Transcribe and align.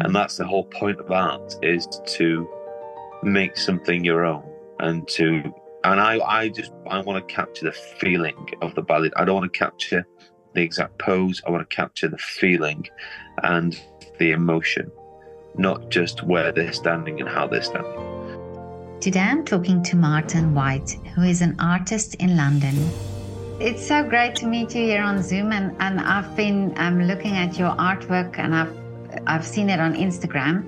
and 0.00 0.14
that's 0.14 0.36
the 0.36 0.46
whole 0.46 0.64
point 0.64 0.98
of 0.98 1.10
art 1.10 1.54
is 1.62 1.86
to 2.06 2.48
make 3.22 3.56
something 3.56 4.04
your 4.04 4.24
own 4.24 4.44
and 4.80 5.06
to 5.06 5.42
and 5.84 6.00
I 6.00 6.18
I 6.20 6.48
just 6.48 6.72
I 6.88 7.00
want 7.00 7.26
to 7.26 7.34
capture 7.34 7.64
the 7.64 7.72
feeling 7.72 8.48
of 8.62 8.74
the 8.74 8.82
ballet. 8.82 9.10
I 9.16 9.24
don't 9.24 9.34
want 9.34 9.52
to 9.52 9.58
capture 9.58 10.06
the 10.54 10.62
exact 10.62 10.98
pose. 10.98 11.42
I 11.46 11.50
want 11.50 11.68
to 11.68 11.74
capture 11.74 12.08
the 12.08 12.18
feeling 12.18 12.86
and 13.42 13.80
the 14.18 14.32
emotion, 14.32 14.90
not 15.56 15.90
just 15.90 16.22
where 16.22 16.52
they're 16.52 16.72
standing 16.72 17.20
and 17.20 17.28
how 17.28 17.46
they're 17.46 17.62
standing. 17.62 18.00
Today 19.00 19.20
I'm 19.20 19.44
talking 19.44 19.82
to 19.84 19.96
Martin 19.96 20.54
White, 20.54 20.92
who 21.14 21.22
is 21.22 21.42
an 21.42 21.56
artist 21.58 22.14
in 22.16 22.36
London. 22.36 22.76
It's 23.58 23.84
so 23.84 24.02
great 24.08 24.36
to 24.36 24.46
meet 24.46 24.74
you 24.74 24.84
here 24.84 25.02
on 25.02 25.22
Zoom, 25.22 25.52
and, 25.52 25.74
and 25.80 26.00
I've 26.00 26.36
been 26.36 26.72
um, 26.76 27.02
looking 27.02 27.36
at 27.36 27.58
your 27.58 27.70
artwork, 27.70 28.38
and 28.38 28.54
I've 28.54 28.81
I've 29.26 29.46
seen 29.46 29.70
it 29.70 29.80
on 29.80 29.94
Instagram. 29.94 30.64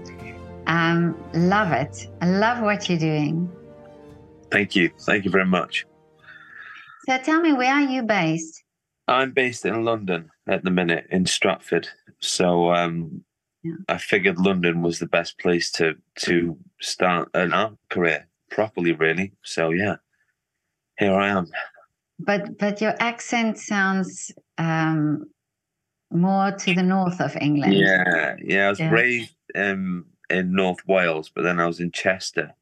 Um, 0.67 1.17
love 1.35 1.73
it. 1.73 2.09
I 2.21 2.29
love 2.29 2.63
what 2.63 2.89
you're 2.89 2.99
doing. 2.99 3.51
Thank 4.51 4.77
you. 4.77 4.91
Thank 5.01 5.25
you 5.25 5.31
very 5.31 5.47
much. 5.47 5.87
So 7.07 7.19
tell 7.19 7.41
me, 7.41 7.53
where 7.53 7.75
are 7.75 7.83
you 7.83 8.03
based? 8.03 8.63
I'm 9.07 9.33
based 9.33 9.67
in 9.67 9.85
London 9.85 10.31
at 10.47 10.65
the 10.65 10.71
minute, 10.71 11.07
in 11.11 11.27
Stratford. 11.27 11.89
So 12.21 12.73
um, 12.73 13.23
yeah. 13.63 13.75
I 13.89 13.99
figured 13.99 14.39
London 14.39 14.81
was 14.81 14.99
the 14.99 15.07
best 15.07 15.39
place 15.39 15.71
to 15.73 15.95
to 16.21 16.57
start 16.81 17.29
an 17.35 17.53
art 17.53 17.75
career 17.91 18.27
properly, 18.51 18.93
really. 18.93 19.33
So 19.43 19.71
yeah, 19.71 19.97
here 20.99 21.13
I 21.13 21.29
am. 21.29 21.47
But 22.19 22.59
but 22.59 22.81
your 22.81 22.95
accent 23.01 23.59
sounds 23.59 24.33
um, 24.57 25.27
more 26.15 26.53
to 26.53 26.75
the 26.75 26.83
north 26.83 27.21
of 27.21 27.37
England. 27.41 27.75
Yeah, 27.75 28.37
yeah. 28.43 28.67
I 28.67 28.71
was 28.71 28.81
yeah. 28.81 28.91
raised 28.91 29.35
um, 29.55 30.07
in 30.31 30.55
North 30.55 30.87
Wales, 30.87 31.31
but 31.35 31.43
then 31.43 31.61
I 31.61 31.67
was 31.67 31.81
in 31.81 31.91
Chester 31.91 32.53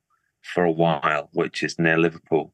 for 0.43 0.65
a 0.65 0.73
while, 0.73 1.29
which 1.32 1.63
is 1.63 1.79
near 1.79 1.99
Liverpool. 1.99 2.52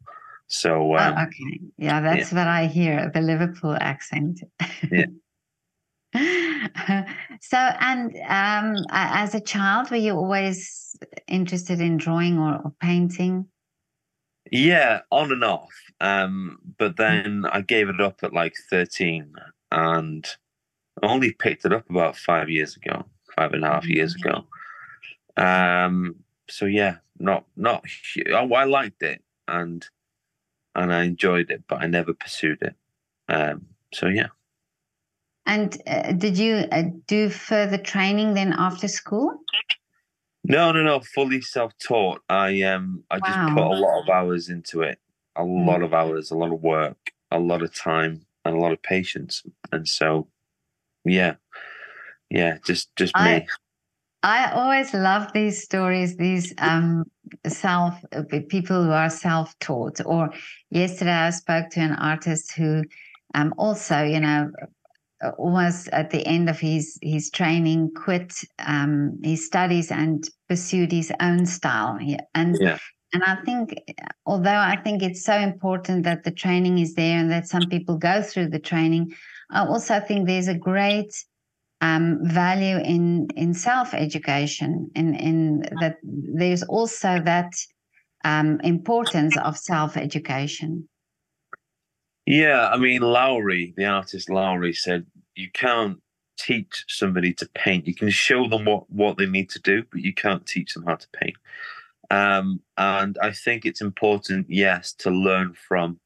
So, 0.48 0.94
oh, 0.94 0.96
um, 0.96 1.14
oh, 1.16 1.22
okay, 1.22 1.60
yeah, 1.76 2.00
that's 2.00 2.32
yeah. 2.32 2.38
what 2.38 2.48
I 2.48 2.66
hear 2.66 3.10
the 3.12 3.20
Liverpool 3.20 3.76
accent. 3.80 4.40
Yeah. 4.90 5.06
so, 7.40 7.58
and 7.58 8.16
um, 8.28 8.84
as 8.90 9.34
a 9.34 9.40
child, 9.40 9.90
were 9.90 9.98
you 9.98 10.14
always 10.14 10.96
interested 11.26 11.80
in 11.80 11.98
drawing 11.98 12.38
or, 12.38 12.62
or 12.64 12.72
painting? 12.80 13.46
Yeah, 14.50 15.00
on 15.10 15.32
and 15.32 15.44
off. 15.44 15.68
Um, 16.00 16.58
but 16.78 16.92
hmm. 16.92 17.02
then 17.02 17.44
I 17.50 17.60
gave 17.60 17.88
it 17.88 18.00
up 18.00 18.20
at 18.22 18.32
like 18.32 18.54
13 18.70 19.32
and 19.70 20.26
I 21.02 21.06
only 21.06 21.32
picked 21.32 21.64
it 21.64 21.72
up 21.72 21.88
about 21.90 22.16
five 22.16 22.48
years 22.48 22.76
ago, 22.76 23.04
five 23.36 23.52
and 23.52 23.64
a 23.64 23.68
half 23.68 23.86
years 23.86 24.16
mm. 24.16 24.20
ago. 24.20 24.44
Um, 25.36 26.16
so 26.48 26.66
yeah, 26.66 26.96
not 27.18 27.44
not. 27.56 27.84
Oh, 28.32 28.52
I 28.52 28.64
liked 28.64 29.02
it 29.02 29.22
and 29.46 29.86
and 30.74 30.92
I 30.92 31.04
enjoyed 31.04 31.50
it, 31.50 31.64
but 31.68 31.82
I 31.82 31.86
never 31.86 32.14
pursued 32.14 32.62
it. 32.62 32.74
Um, 33.28 33.66
so 33.92 34.06
yeah. 34.06 34.28
And 35.46 35.80
uh, 35.86 36.12
did 36.12 36.36
you 36.36 36.66
uh, 36.70 36.84
do 37.06 37.30
further 37.30 37.78
training 37.78 38.34
then 38.34 38.52
after 38.52 38.86
school? 38.86 39.40
No, 40.44 40.72
no, 40.72 40.82
no. 40.82 41.00
Fully 41.00 41.40
self-taught. 41.40 42.22
I 42.28 42.62
um, 42.62 43.04
I 43.10 43.18
wow. 43.18 43.26
just 43.26 43.54
put 43.54 43.64
a 43.64 43.80
lot 43.80 44.02
of 44.02 44.08
hours 44.08 44.48
into 44.48 44.82
it. 44.82 44.98
A 45.36 45.42
mm. 45.42 45.66
lot 45.66 45.82
of 45.82 45.94
hours, 45.94 46.30
a 46.30 46.36
lot 46.36 46.52
of 46.52 46.62
work, 46.62 47.12
a 47.30 47.38
lot 47.38 47.62
of 47.62 47.74
time, 47.74 48.26
and 48.44 48.56
a 48.56 48.60
lot 48.60 48.72
of 48.72 48.82
patience. 48.82 49.42
And 49.72 49.88
so, 49.88 50.28
yeah, 51.08 51.34
yeah, 52.30 52.58
just 52.64 52.94
just 52.96 53.16
I, 53.16 53.40
me. 53.40 53.46
I 54.22 54.50
always 54.52 54.92
love 54.94 55.32
these 55.32 55.62
stories, 55.62 56.16
these 56.16 56.52
um, 56.58 57.04
self 57.46 57.94
uh, 58.12 58.22
people 58.48 58.84
who 58.84 58.90
are 58.90 59.10
self-taught. 59.10 60.00
Or 60.04 60.30
yesterday, 60.70 61.12
I 61.12 61.30
spoke 61.30 61.70
to 61.70 61.80
an 61.80 61.92
artist 61.92 62.52
who 62.52 62.82
um, 63.34 63.54
also, 63.58 64.02
you 64.02 64.20
know, 64.20 64.50
uh, 65.24 65.30
almost 65.38 65.88
at 65.88 66.10
the 66.10 66.26
end 66.26 66.48
of 66.48 66.58
his 66.58 66.98
his 67.00 67.30
training, 67.30 67.92
quit 67.94 68.32
um, 68.58 69.18
his 69.22 69.46
studies 69.46 69.90
and 69.90 70.28
pursued 70.48 70.90
his 70.90 71.12
own 71.20 71.46
style. 71.46 71.98
And 72.34 72.56
yeah. 72.60 72.78
and 73.12 73.22
I 73.22 73.36
think, 73.44 73.74
although 74.26 74.50
I 74.50 74.76
think 74.76 75.02
it's 75.02 75.24
so 75.24 75.36
important 75.36 76.02
that 76.04 76.24
the 76.24 76.32
training 76.32 76.78
is 76.78 76.94
there 76.94 77.18
and 77.18 77.30
that 77.30 77.46
some 77.46 77.68
people 77.68 77.96
go 77.98 78.20
through 78.20 78.48
the 78.48 78.58
training, 78.58 79.14
I 79.50 79.66
also 79.66 80.00
think 80.00 80.26
there's 80.26 80.48
a 80.48 80.54
great 80.54 81.14
um, 81.80 82.18
value 82.22 82.78
in 82.78 83.28
in 83.36 83.54
self 83.54 83.94
education, 83.94 84.90
in 84.94 85.14
in 85.14 85.60
that 85.80 85.98
there's 86.02 86.62
also 86.64 87.20
that 87.20 87.52
um, 88.24 88.60
importance 88.60 89.36
of 89.38 89.56
self 89.56 89.96
education. 89.96 90.88
Yeah, 92.26 92.68
I 92.68 92.76
mean 92.76 93.00
Lowry, 93.00 93.74
the 93.76 93.86
artist 93.86 94.28
Lowry 94.28 94.72
said 94.72 95.06
you 95.34 95.48
can't 95.52 95.98
teach 96.38 96.84
somebody 96.88 97.32
to 97.34 97.48
paint. 97.54 97.86
You 97.86 97.94
can 97.94 98.10
show 98.10 98.48
them 98.48 98.64
what 98.64 98.90
what 98.90 99.16
they 99.16 99.26
need 99.26 99.50
to 99.50 99.60
do, 99.60 99.84
but 99.90 100.00
you 100.00 100.12
can't 100.12 100.46
teach 100.46 100.74
them 100.74 100.84
how 100.84 100.96
to 100.96 101.08
paint. 101.12 101.36
Um, 102.10 102.60
and 102.76 103.18
I 103.22 103.32
think 103.32 103.64
it's 103.64 103.82
important, 103.82 104.46
yes, 104.48 104.92
to 104.94 105.10
learn 105.10 105.54
from 105.54 106.00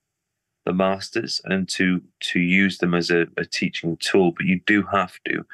the 0.65 0.73
masters 0.73 1.41
and 1.45 1.69
to 1.69 2.00
to 2.21 2.41
use 2.41 2.78
them 2.78 2.95
as 2.95 3.11
a, 3.11 3.27
a 3.37 3.45
teaching 3.45 3.97
tool 3.97 4.33
but 4.37 4.47
you 4.47 4.61
do 4.67 4.83
have 4.83 5.19
to. 5.27 5.45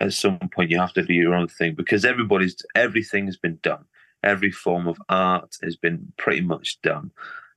At 0.00 0.12
some 0.14 0.38
point 0.54 0.70
you 0.70 0.78
have 0.78 0.92
to 0.94 1.02
do 1.02 1.12
your 1.12 1.34
own 1.34 1.48
thing 1.48 1.74
because 1.74 2.04
everybody's 2.04 2.56
everything 2.74 3.26
has 3.26 3.36
been 3.36 3.58
done. 3.62 3.84
Every 4.22 4.50
form 4.50 4.86
of 4.86 4.98
art 5.08 5.56
has 5.62 5.76
been 5.76 6.12
pretty 6.16 6.42
much 6.42 6.80
done. 6.82 7.10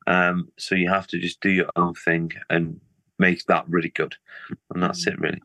Um, 0.08 0.50
so 0.58 0.76
you 0.76 0.90
have 0.90 1.08
to 1.08 1.20
just 1.20 1.42
do 1.42 1.50
your 1.50 1.70
own 1.76 1.94
thing 1.94 2.32
and 2.50 2.80
make 3.18 3.46
that 3.46 3.66
really 3.68 3.90
good. 3.90 4.16
And 4.74 4.84
that's 4.84 5.08
it 5.08 5.20
really. 5.20 5.42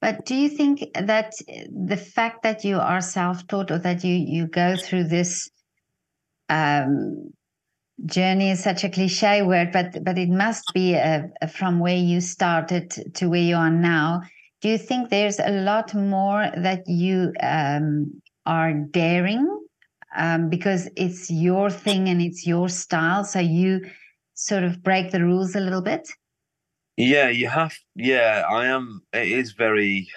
But 0.00 0.26
do 0.26 0.34
you 0.34 0.48
think 0.48 0.84
that 0.94 1.32
the 1.70 1.96
fact 1.96 2.42
that 2.42 2.64
you 2.64 2.78
are 2.78 3.00
self-taught 3.00 3.70
or 3.70 3.78
that 3.78 4.02
you 4.02 4.14
you 4.14 4.48
go 4.48 4.76
through 4.76 5.04
this 5.04 5.48
um, 6.48 7.32
journey 8.06 8.50
is 8.50 8.62
such 8.62 8.84
a 8.84 8.88
cliche 8.88 9.42
word, 9.42 9.72
but 9.72 10.02
but 10.04 10.18
it 10.18 10.28
must 10.28 10.72
be 10.74 10.94
a, 10.94 11.30
a 11.40 11.48
from 11.48 11.78
where 11.78 11.96
you 11.96 12.20
started 12.20 13.14
to 13.14 13.28
where 13.28 13.40
you 13.40 13.56
are 13.56 13.70
now. 13.70 14.22
Do 14.60 14.68
you 14.68 14.78
think 14.78 15.10
there's 15.10 15.38
a 15.40 15.50
lot 15.50 15.94
more 15.94 16.50
that 16.56 16.82
you 16.86 17.32
um, 17.42 18.22
are 18.46 18.72
daring 18.72 19.48
um, 20.16 20.48
because 20.48 20.88
it's 20.96 21.30
your 21.30 21.70
thing 21.70 22.08
and 22.08 22.20
it's 22.20 22.46
your 22.46 22.68
style, 22.68 23.24
so 23.24 23.38
you 23.40 23.80
sort 24.34 24.64
of 24.64 24.82
break 24.82 25.10
the 25.10 25.22
rules 25.22 25.54
a 25.54 25.60
little 25.60 25.82
bit? 25.82 26.08
Yeah, 26.96 27.28
you 27.28 27.48
have. 27.48 27.74
Yeah, 27.96 28.44
I 28.48 28.66
am. 28.66 29.02
It 29.12 29.28
is 29.28 29.52
very 29.52 30.08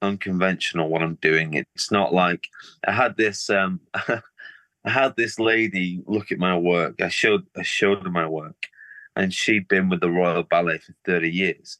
unconventional 0.00 0.88
what 0.88 1.02
I'm 1.02 1.16
doing. 1.16 1.54
It's 1.54 1.90
not 1.90 2.14
like 2.14 2.48
I 2.86 2.92
had 2.92 3.16
this. 3.16 3.50
um 3.50 3.80
I 4.88 4.90
had 4.90 5.16
this 5.16 5.38
lady 5.38 6.02
look 6.06 6.32
at 6.32 6.38
my 6.38 6.56
work. 6.56 7.02
I 7.02 7.10
showed 7.10 7.46
I 7.54 7.62
showed 7.62 8.02
her 8.04 8.10
my 8.10 8.26
work, 8.26 8.68
and 9.14 9.34
she'd 9.34 9.68
been 9.68 9.90
with 9.90 10.00
the 10.00 10.10
Royal 10.10 10.42
Ballet 10.42 10.78
for 10.78 10.94
thirty 11.04 11.30
years, 11.30 11.76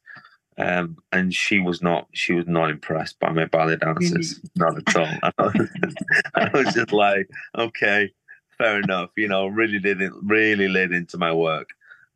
um, 0.58 0.98
and 1.10 1.32
she 1.32 1.58
was 1.58 1.80
not 1.80 2.06
she 2.12 2.34
was 2.34 2.46
not 2.46 2.68
impressed 2.68 3.18
by 3.18 3.32
my 3.32 3.46
ballet 3.46 3.76
dances, 3.76 4.42
not 4.56 4.76
at 4.76 4.94
all. 4.94 5.30
I 6.34 6.50
was 6.52 6.74
just 6.74 6.92
like, 6.92 7.30
okay, 7.56 8.12
fair 8.58 8.80
enough. 8.80 9.08
You 9.16 9.28
know, 9.28 9.46
really 9.46 9.78
did 9.78 10.02
it 10.02 10.12
really 10.22 10.68
laid 10.68 10.92
into 10.92 11.16
my 11.16 11.32
work, 11.32 11.70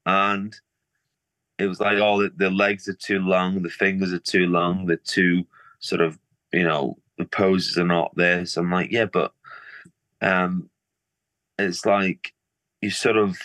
and 0.05 0.55
it 1.59 1.69
was 1.69 1.81
like, 1.81 1.97
oh, 1.97 2.23
the, 2.23 2.33
the 2.37 2.51
legs 2.51 2.87
are 2.87 2.93
too 2.93 3.21
long, 3.21 3.63
the 3.63 3.71
fingers 3.71 4.13
are 4.13 4.19
too 4.19 4.47
long, 4.47 4.85
the 4.85 4.99
too 4.99 5.47
sort 5.79 6.03
of 6.03 6.19
you 6.53 6.65
know 6.65 6.99
the 7.17 7.25
poses 7.25 7.79
are 7.79 7.87
not 7.87 8.13
there. 8.15 8.45
So 8.45 8.61
I'm 8.61 8.71
like, 8.71 8.93
yeah, 8.93 9.07
but 9.07 9.33
um, 10.21 10.69
it's 11.59 11.87
like 11.87 12.33
you 12.81 12.91
sort 12.91 13.17
of 13.17 13.39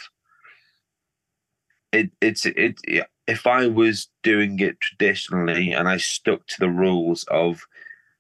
it 1.92 2.12
it's 2.22 2.46
it 2.46 2.80
if 3.28 3.48
I 3.48 3.68
was 3.68 4.10
doing 4.24 4.60
it 4.60 4.80
traditionally 4.80 5.74
and 5.74 5.88
I 5.88 5.98
stuck 5.98 6.48
to 6.48 6.60
the 6.60 6.70
rules 6.70 7.24
of 7.26 7.66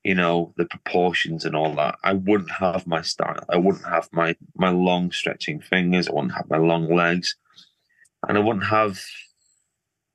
you 0.03 0.15
know 0.15 0.53
the 0.57 0.65
proportions 0.65 1.45
and 1.45 1.55
all 1.55 1.73
that 1.75 1.97
I 2.03 2.13
wouldn't 2.13 2.51
have 2.51 2.87
my 2.87 3.01
style. 3.01 3.43
I 3.49 3.57
wouldn't 3.57 3.85
have 3.85 4.09
my 4.11 4.35
my 4.55 4.69
long 4.69 5.11
stretching 5.11 5.59
fingers. 5.59 6.07
I 6.07 6.13
wouldn't 6.13 6.35
have 6.35 6.49
my 6.49 6.57
long 6.57 6.93
legs. 6.93 7.35
And 8.27 8.37
I 8.37 8.41
wouldn't 8.41 8.65
have 8.65 8.99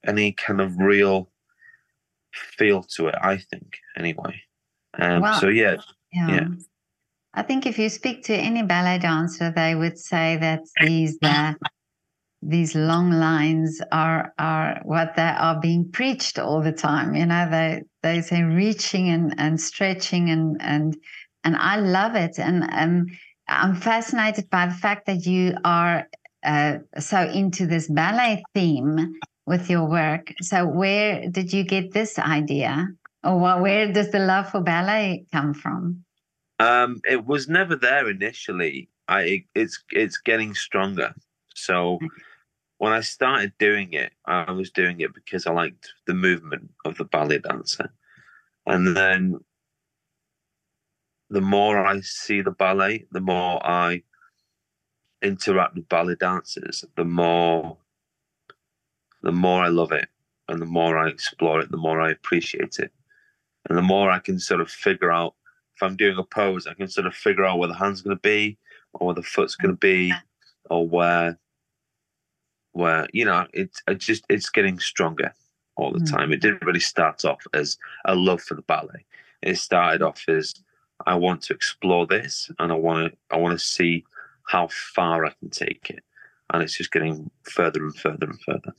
any 0.04 0.32
kind 0.32 0.60
of 0.60 0.76
real 0.78 1.30
feel 2.32 2.82
to 2.82 3.08
it 3.08 3.14
I 3.22 3.36
think 3.36 3.78
anyway. 3.96 4.42
Um 4.98 5.22
well, 5.22 5.40
so 5.40 5.48
yeah. 5.48 5.76
Yeah, 6.12 6.28
yeah. 6.28 6.48
I 7.34 7.42
think 7.42 7.66
if 7.66 7.78
you 7.78 7.88
speak 7.88 8.24
to 8.24 8.34
any 8.34 8.62
ballet 8.62 8.98
dancer, 8.98 9.52
they 9.54 9.74
would 9.74 9.98
say 9.98 10.36
that 10.36 10.60
these 10.80 11.18
uh, 11.22 11.54
these 12.42 12.74
long 12.74 13.10
lines 13.10 13.80
are 13.90 14.34
are 14.38 14.80
what 14.84 15.16
they 15.16 15.22
are 15.22 15.58
being 15.60 15.90
preached 15.90 16.38
all 16.38 16.60
the 16.60 16.72
time. 16.72 17.14
You 17.14 17.26
know, 17.26 17.48
they 17.50 17.82
they 18.02 18.20
say 18.20 18.42
reaching 18.42 19.08
and, 19.08 19.34
and 19.38 19.60
stretching 19.60 20.30
and 20.30 20.56
and 20.60 20.96
and 21.44 21.56
I 21.56 21.76
love 21.76 22.16
it. 22.16 22.38
And 22.38 22.68
um, 22.72 23.06
I'm 23.48 23.76
fascinated 23.76 24.50
by 24.50 24.66
the 24.66 24.74
fact 24.74 25.06
that 25.06 25.24
you 25.24 25.56
are 25.64 26.08
uh, 26.44 26.78
so 26.98 27.22
into 27.22 27.66
this 27.66 27.88
ballet 27.88 28.42
theme 28.54 29.14
with 29.46 29.70
your 29.70 29.88
work. 29.88 30.32
So 30.42 30.66
where 30.66 31.28
did 31.30 31.52
you 31.52 31.64
get 31.64 31.92
this 31.92 32.18
idea, 32.18 32.88
or 33.24 33.38
where 33.60 33.90
does 33.90 34.10
the 34.10 34.18
love 34.18 34.50
for 34.50 34.60
ballet 34.60 35.24
come 35.32 35.54
from? 35.54 36.04
Um, 36.62 37.00
it 37.08 37.26
was 37.26 37.48
never 37.48 37.74
there 37.74 38.08
initially. 38.08 38.88
I 39.08 39.44
it's 39.54 39.82
it's 39.90 40.18
getting 40.18 40.54
stronger. 40.54 41.12
So 41.54 41.98
when 42.78 42.92
I 42.92 43.00
started 43.00 43.52
doing 43.58 43.92
it, 43.94 44.12
I 44.26 44.50
was 44.52 44.70
doing 44.70 45.00
it 45.00 45.12
because 45.12 45.46
I 45.46 45.52
liked 45.52 45.92
the 46.06 46.14
movement 46.14 46.70
of 46.84 46.96
the 46.98 47.04
ballet 47.04 47.38
dancer. 47.38 47.92
And 48.66 48.96
then 48.96 49.40
the 51.30 51.40
more 51.40 51.84
I 51.84 52.00
see 52.00 52.42
the 52.42 52.52
ballet, 52.52 53.06
the 53.10 53.20
more 53.20 53.64
I 53.66 54.02
interact 55.20 55.74
with 55.74 55.88
ballet 55.88 56.16
dancers, 56.20 56.84
the 56.96 57.04
more 57.04 57.76
the 59.22 59.32
more 59.32 59.64
I 59.64 59.68
love 59.68 59.90
it 59.90 60.08
and 60.48 60.62
the 60.62 60.72
more 60.78 60.96
I 60.96 61.08
explore 61.08 61.60
it, 61.60 61.72
the 61.72 61.84
more 61.88 62.00
I 62.00 62.10
appreciate 62.12 62.78
it. 62.78 62.92
And 63.68 63.76
the 63.76 63.82
more 63.94 64.10
I 64.10 64.20
can 64.20 64.38
sort 64.38 64.60
of 64.60 64.70
figure 64.70 65.10
out 65.10 65.34
I'm 65.82 65.96
doing 65.96 66.18
a 66.18 66.22
pose, 66.22 66.66
I 66.66 66.74
can 66.74 66.88
sort 66.88 67.06
of 67.06 67.14
figure 67.14 67.44
out 67.44 67.58
where 67.58 67.68
the 67.68 67.74
hand's 67.74 68.02
gonna 68.02 68.16
be 68.16 68.58
or 68.92 69.06
where 69.06 69.14
the 69.14 69.22
foot's 69.22 69.56
gonna 69.56 69.74
be 69.74 70.12
or 70.70 70.86
where 70.86 71.38
where 72.72 73.06
you 73.12 73.24
know 73.24 73.46
it's 73.52 73.82
it 73.86 73.98
just 73.98 74.24
it's 74.28 74.50
getting 74.50 74.78
stronger 74.78 75.32
all 75.76 75.92
the 75.92 76.00
mm. 76.00 76.10
time. 76.10 76.32
It 76.32 76.40
didn't 76.40 76.64
really 76.64 76.80
start 76.80 77.24
off 77.24 77.42
as 77.54 77.78
a 78.04 78.14
love 78.14 78.42
for 78.42 78.54
the 78.54 78.62
ballet. 78.62 79.04
It 79.42 79.56
started 79.56 80.02
off 80.02 80.24
as 80.28 80.54
I 81.06 81.14
want 81.14 81.42
to 81.42 81.54
explore 81.54 82.06
this 82.06 82.50
and 82.58 82.70
I 82.72 82.76
want 82.76 83.12
to 83.12 83.18
I 83.34 83.38
want 83.38 83.58
to 83.58 83.64
see 83.64 84.04
how 84.44 84.68
far 84.68 85.24
I 85.24 85.32
can 85.38 85.50
take 85.50 85.90
it, 85.90 86.02
and 86.52 86.62
it's 86.62 86.76
just 86.76 86.92
getting 86.92 87.30
further 87.44 87.84
and 87.84 87.94
further 87.94 88.26
and 88.26 88.40
further. 88.40 88.74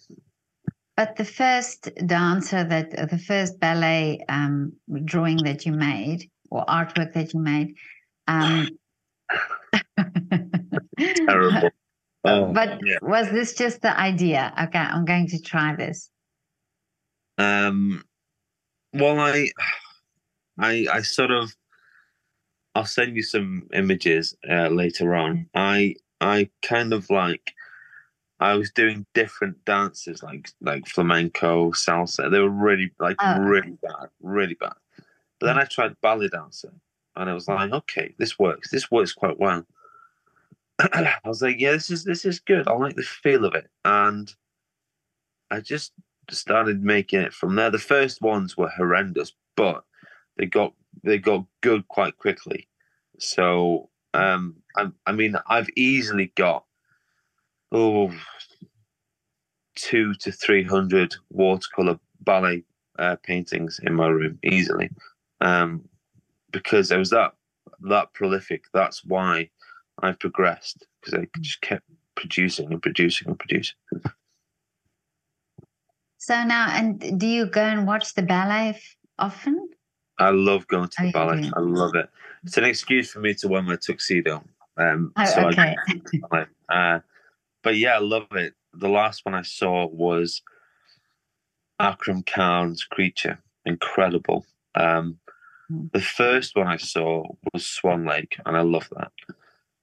But 0.96 1.16
the 1.16 1.26
first 1.26 1.90
dancer 2.06 2.64
that 2.64 3.10
the 3.10 3.18
first 3.18 3.60
ballet 3.60 4.24
um, 4.30 4.74
drawing 5.06 5.38
that 5.38 5.66
you 5.66 5.72
made 5.72 6.30
or 6.54 6.64
artwork 6.66 7.14
that 7.14 7.34
you 7.34 7.40
made. 7.40 7.76
Um, 8.28 8.70
Terrible. 10.98 11.70
Oh, 12.26 12.54
but 12.54 12.80
yeah. 12.86 12.98
was 13.02 13.30
this 13.32 13.54
just 13.56 13.82
the 13.82 14.00
idea? 14.00 14.54
Okay, 14.64 14.80
I'm 14.80 15.04
going 15.04 15.28
to 15.28 15.42
try 15.42 15.76
this. 15.76 16.10
Um, 17.38 18.04
well, 18.94 19.20
I, 19.20 19.50
I, 20.60 20.88
I 20.92 21.02
sort 21.02 21.32
of, 21.32 21.54
I'll 22.76 22.86
send 22.86 23.16
you 23.16 23.24
some 23.24 23.68
images 23.74 24.36
uh, 24.50 24.68
later 24.68 25.16
on. 25.16 25.50
I, 25.54 25.96
I 26.22 26.50
kind 26.62 26.94
of 26.94 27.10
like, 27.10 27.52
I 28.40 28.54
was 28.56 28.72
doing 28.72 29.06
different 29.14 29.64
dances 29.64 30.22
like 30.22 30.50
like 30.60 30.86
flamenco, 30.88 31.72
salsa. 31.72 32.30
They 32.30 32.40
were 32.40 32.50
really 32.50 32.92
like 33.00 33.16
oh. 33.22 33.40
really 33.40 33.78
bad, 33.82 34.10
really 34.22 34.56
bad. 34.56 34.74
But 35.44 35.48
then 35.48 35.60
I 35.60 35.66
tried 35.66 36.00
ballet 36.00 36.30
dancing, 36.30 36.80
and 37.18 37.30
I 37.30 37.34
was 37.34 37.50
like, 37.50 37.70
okay, 37.70 38.16
this 38.18 38.40
works. 38.40 38.72
This 38.72 38.90
works 38.90 39.12
quite 39.12 39.38
well. 39.38 39.66
I 40.80 41.18
was 41.26 41.42
like, 41.42 41.60
yeah, 41.60 41.74
this 41.74 41.90
is 41.90 42.06
this 42.06 42.24
is 42.24 42.40
good. 42.40 42.66
I 42.66 42.72
like 42.72 42.96
the 42.96 43.04
feel 43.04 43.44
of 43.44 43.54
it, 43.54 43.70
and 43.84 44.34
I 45.52 45.60
just 45.60 45.92
started 46.32 46.82
making 46.82 47.20
it 47.20 47.34
from 47.34 47.58
there. 47.58 47.70
The 47.70 47.78
first 47.78 48.22
ones 48.22 48.56
were 48.56 48.70
horrendous, 48.70 49.34
but 49.58 49.84
they 50.38 50.46
got 50.46 50.76
they 51.04 51.18
got 51.18 51.44
good 51.60 51.90
quite 51.90 52.18
quickly. 52.18 52.70
So 53.20 53.90
um, 54.14 54.56
I, 54.78 54.88
I 55.06 55.12
mean, 55.12 55.36
I've 55.48 55.70
easily 55.76 56.32
got 56.36 56.64
oh 57.74 58.14
two 59.76 60.14
to 60.22 60.32
three 60.32 60.64
hundred 60.64 61.16
watercolor 61.32 62.00
ballet 62.22 62.64
uh, 62.98 63.18
paintings 63.24 63.82
in 63.84 63.94
my 63.94 64.08
room 64.08 64.40
easily, 64.42 64.90
um, 65.44 65.84
because 66.52 66.92
I 66.92 66.98
was 66.98 67.10
that 67.10 67.34
that 67.82 68.14
prolific. 68.14 68.64
That's 68.74 69.04
why 69.04 69.50
I 70.02 70.14
progressed 70.14 70.86
because 71.02 71.20
I 71.20 71.28
just 71.42 71.62
kept 71.62 71.84
producing 72.16 72.72
and 72.72 72.82
producing 72.82 73.28
and 73.28 73.38
producing. 73.38 73.76
So 76.18 76.42
now, 76.44 76.70
and 76.70 77.20
do 77.20 77.28
you 77.28 77.46
go 77.46 77.62
and 77.62 77.86
watch 77.86 78.14
the 78.14 78.22
ballet 78.22 78.80
often? 79.20 79.70
I 80.20 80.30
love 80.30 80.66
going 80.68 80.88
to 80.88 80.96
the 81.02 81.10
oh, 81.10 81.12
ballet. 81.12 81.52
I 81.54 81.60
love 81.60 81.96
it. 81.96 82.10
It's 82.44 82.58
an 82.58 82.64
excuse 82.64 83.12
for 83.12 83.20
me 83.20 83.34
to 83.36 83.48
wear 83.50 83.62
my 83.62 83.76
tuxedo. 83.76 84.44
Um, 84.78 85.12
oh, 85.18 85.26
so 85.26 85.48
okay. 85.50 85.76
I, 86.32 86.46
uh, 86.70 87.00
but 87.62 87.76
yeah, 87.76 87.96
I 87.96 88.00
love 88.00 88.28
it. 88.32 88.54
The 88.74 88.90
last 88.90 89.26
one 89.26 89.36
I 89.36 89.42
saw 89.42 89.88
was 89.88 90.42
Akram 91.80 92.24
Khan's 92.24 92.86
Creature. 92.86 93.40
Incredible. 93.66 94.46
Um. 94.76 95.20
The 95.70 96.02
first 96.02 96.56
one 96.56 96.68
I 96.68 96.78
saw 96.78 97.24
was 97.54 97.66
Swan 97.66 98.06
Lake, 98.06 98.38
and 98.46 98.58
I 98.58 98.62
love 98.62 98.90
that. 98.96 99.12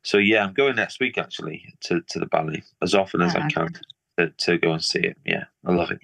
So 0.02 0.18
yeah, 0.18 0.44
I'm 0.44 0.54
going 0.54 0.76
next 0.76 1.00
week 1.00 1.18
actually 1.18 1.74
to, 1.82 2.00
to 2.08 2.18
the 2.18 2.26
ballet 2.26 2.62
as 2.82 2.94
often 2.94 3.20
as 3.22 3.34
I 3.34 3.48
can 3.48 3.68
to, 4.18 4.30
to 4.30 4.58
go 4.58 4.72
and 4.72 4.82
see 4.82 5.00
it. 5.00 5.16
Yeah, 5.24 5.44
I 5.64 5.72
love 5.72 5.90
it. 5.90 6.00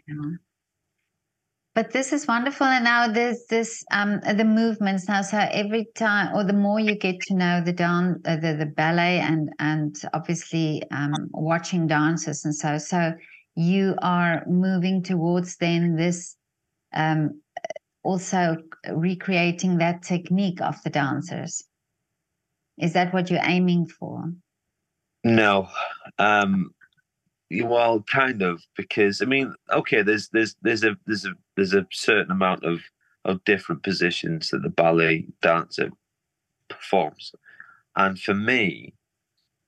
But 1.74 1.90
this 1.92 2.12
is 2.12 2.26
wonderful, 2.26 2.66
and 2.66 2.84
now 2.84 3.06
there's 3.06 3.44
this 3.50 3.84
um 3.92 4.20
the 4.20 4.44
movements 4.44 5.08
now. 5.08 5.20
So 5.22 5.38
every 5.38 5.86
time, 5.94 6.34
or 6.34 6.42
the 6.42 6.54
more 6.54 6.80
you 6.80 6.94
get 6.94 7.20
to 7.22 7.34
know 7.34 7.60
the 7.62 7.72
dance, 7.72 8.18
uh, 8.24 8.36
the 8.36 8.54
the 8.54 8.66
ballet, 8.66 9.20
and 9.20 9.50
and 9.58 9.94
obviously 10.14 10.82
um, 10.90 11.28
watching 11.32 11.86
dances 11.86 12.44
and 12.44 12.54
so 12.54 12.78
so 12.78 13.12
you 13.56 13.94
are 14.02 14.44
moving 14.46 15.02
towards 15.02 15.56
then 15.56 15.96
this 15.96 16.36
um 16.94 17.40
also 18.06 18.56
recreating 18.92 19.78
that 19.78 20.02
technique 20.02 20.60
of 20.60 20.80
the 20.84 20.90
dancers. 20.90 21.64
Is 22.78 22.92
that 22.92 23.12
what 23.12 23.30
you're 23.30 23.40
aiming 23.42 23.86
for? 23.86 24.32
No. 25.24 25.68
Um, 26.18 26.70
well, 27.50 28.02
kind 28.02 28.42
of, 28.42 28.62
because 28.76 29.22
I 29.22 29.24
mean, 29.24 29.54
okay, 29.72 30.02
there's 30.02 30.28
there's 30.28 30.56
there's 30.62 30.84
a 30.84 30.96
there's 31.06 31.24
a 31.24 31.32
there's 31.56 31.74
a 31.74 31.86
certain 31.90 32.30
amount 32.30 32.64
of 32.64 32.80
of 33.24 33.42
different 33.44 33.82
positions 33.82 34.50
that 34.50 34.62
the 34.62 34.68
ballet 34.68 35.26
dancer 35.42 35.90
performs, 36.68 37.32
and 37.96 38.18
for 38.20 38.34
me, 38.34 38.94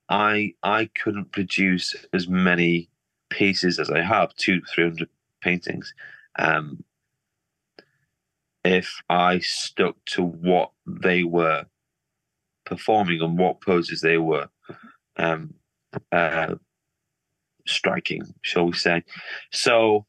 I 0.08 0.54
I 0.62 0.90
couldn't 1.02 1.32
produce 1.32 1.94
as 2.12 2.28
many 2.28 2.88
pieces 3.30 3.78
as 3.78 3.90
I 3.90 4.02
have, 4.02 4.34
two 4.34 4.60
three 4.72 4.84
hundred 4.84 5.08
paintings, 5.40 5.94
um, 6.38 6.84
if 8.68 9.00
I 9.08 9.38
stuck 9.38 9.96
to 10.04 10.22
what 10.22 10.72
they 10.86 11.24
were 11.24 11.64
performing 12.66 13.22
and 13.22 13.38
what 13.38 13.62
poses 13.62 14.02
they 14.02 14.18
were 14.18 14.48
um, 15.16 15.54
uh, 16.12 16.54
striking, 17.66 18.22
shall 18.42 18.66
we 18.66 18.74
say? 18.74 19.04
So 19.52 20.04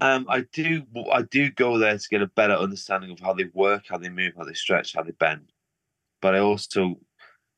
um, 0.00 0.24
I 0.30 0.46
do 0.54 0.84
I 1.12 1.22
do 1.22 1.50
go 1.50 1.76
there 1.76 1.98
to 1.98 2.08
get 2.08 2.22
a 2.22 2.28
better 2.28 2.54
understanding 2.54 3.10
of 3.10 3.20
how 3.20 3.34
they 3.34 3.50
work, 3.52 3.84
how 3.88 3.98
they 3.98 4.08
move, 4.08 4.32
how 4.38 4.44
they 4.44 4.54
stretch, 4.54 4.94
how 4.94 5.02
they 5.02 5.12
bend. 5.12 5.52
But 6.22 6.34
I 6.34 6.38
also, 6.38 6.98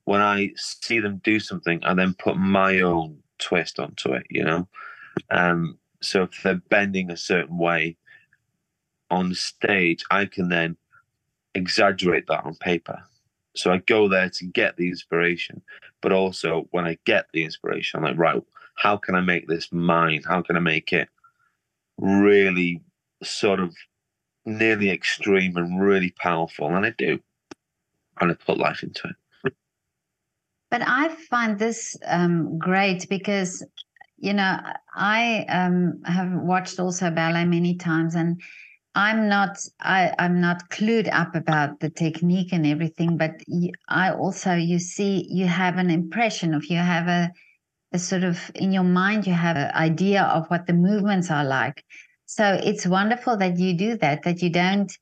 when 0.04 0.20
I 0.20 0.50
see 0.56 0.98
them 0.98 1.20
do 1.22 1.38
something, 1.38 1.78
I 1.84 1.94
then 1.94 2.14
put 2.14 2.36
my 2.36 2.80
own 2.80 3.18
twist 3.38 3.78
onto 3.78 4.14
it. 4.14 4.26
You 4.30 4.42
know, 4.42 4.68
um, 5.30 5.78
so 6.02 6.24
if 6.24 6.42
they're 6.42 6.56
bending 6.70 7.12
a 7.12 7.16
certain 7.16 7.56
way 7.56 7.96
on 9.10 9.34
stage, 9.34 10.04
I 10.10 10.26
can 10.26 10.48
then 10.48 10.76
exaggerate 11.54 12.26
that 12.28 12.44
on 12.44 12.54
paper 12.56 13.02
so 13.58 13.72
I 13.72 13.78
go 13.78 14.08
there 14.08 14.30
to 14.30 14.44
get 14.46 14.76
the 14.76 14.88
inspiration, 14.88 15.60
but 16.00 16.12
also 16.12 16.68
when 16.70 16.84
I 16.84 16.96
get 17.04 17.26
the 17.32 17.42
inspiration, 17.42 17.98
I'm 17.98 18.04
like, 18.04 18.18
right, 18.18 18.42
how 18.76 18.96
can 18.96 19.16
I 19.16 19.20
make 19.20 19.48
this 19.48 19.72
mine? 19.72 20.22
How 20.26 20.42
can 20.42 20.56
I 20.56 20.60
make 20.60 20.92
it 20.92 21.08
really 21.98 22.80
sort 23.24 23.58
of 23.58 23.74
nearly 24.46 24.90
extreme 24.90 25.56
and 25.56 25.82
really 25.82 26.12
powerful? 26.12 26.72
And 26.74 26.86
I 26.86 26.94
do. 26.96 27.18
And 28.20 28.30
I 28.30 28.34
put 28.34 28.58
life 28.58 28.84
into 28.84 29.08
it. 29.08 29.52
But 30.70 30.82
I 30.86 31.08
find 31.08 31.58
this 31.58 31.96
um, 32.06 32.58
great 32.58 33.08
because, 33.08 33.66
you 34.18 34.34
know, 34.34 34.58
I 34.94 35.46
um, 35.48 36.00
have 36.04 36.30
watched 36.32 36.78
also 36.78 37.10
ballet 37.10 37.44
many 37.44 37.74
times 37.74 38.14
and 38.14 38.40
I'm 38.98 39.28
not 39.28 39.58
I, 39.78 40.12
I'm 40.18 40.40
not 40.40 40.70
clued 40.70 41.08
up 41.12 41.36
about 41.36 41.78
the 41.78 41.88
technique 41.88 42.52
and 42.52 42.66
everything, 42.66 43.16
but 43.16 43.30
I 43.88 44.10
also 44.10 44.54
you 44.54 44.80
see 44.80 45.24
you 45.30 45.46
have 45.46 45.78
an 45.78 45.88
impression 45.88 46.52
of 46.52 46.64
you 46.66 46.78
have 46.78 47.06
a, 47.06 47.30
a 47.92 47.98
sort 48.00 48.24
of 48.24 48.50
in 48.56 48.72
your 48.72 48.82
mind 48.82 49.24
you 49.24 49.34
have 49.34 49.56
an 49.56 49.70
idea 49.76 50.24
of 50.24 50.48
what 50.48 50.66
the 50.66 50.72
movements 50.72 51.30
are 51.30 51.44
like. 51.44 51.84
So 52.26 52.58
it's 52.60 52.88
wonderful 52.88 53.36
that 53.36 53.56
you 53.56 53.78
do 53.78 53.96
that, 53.98 54.24
that 54.24 54.42
you 54.42 54.50
don't 54.50 54.92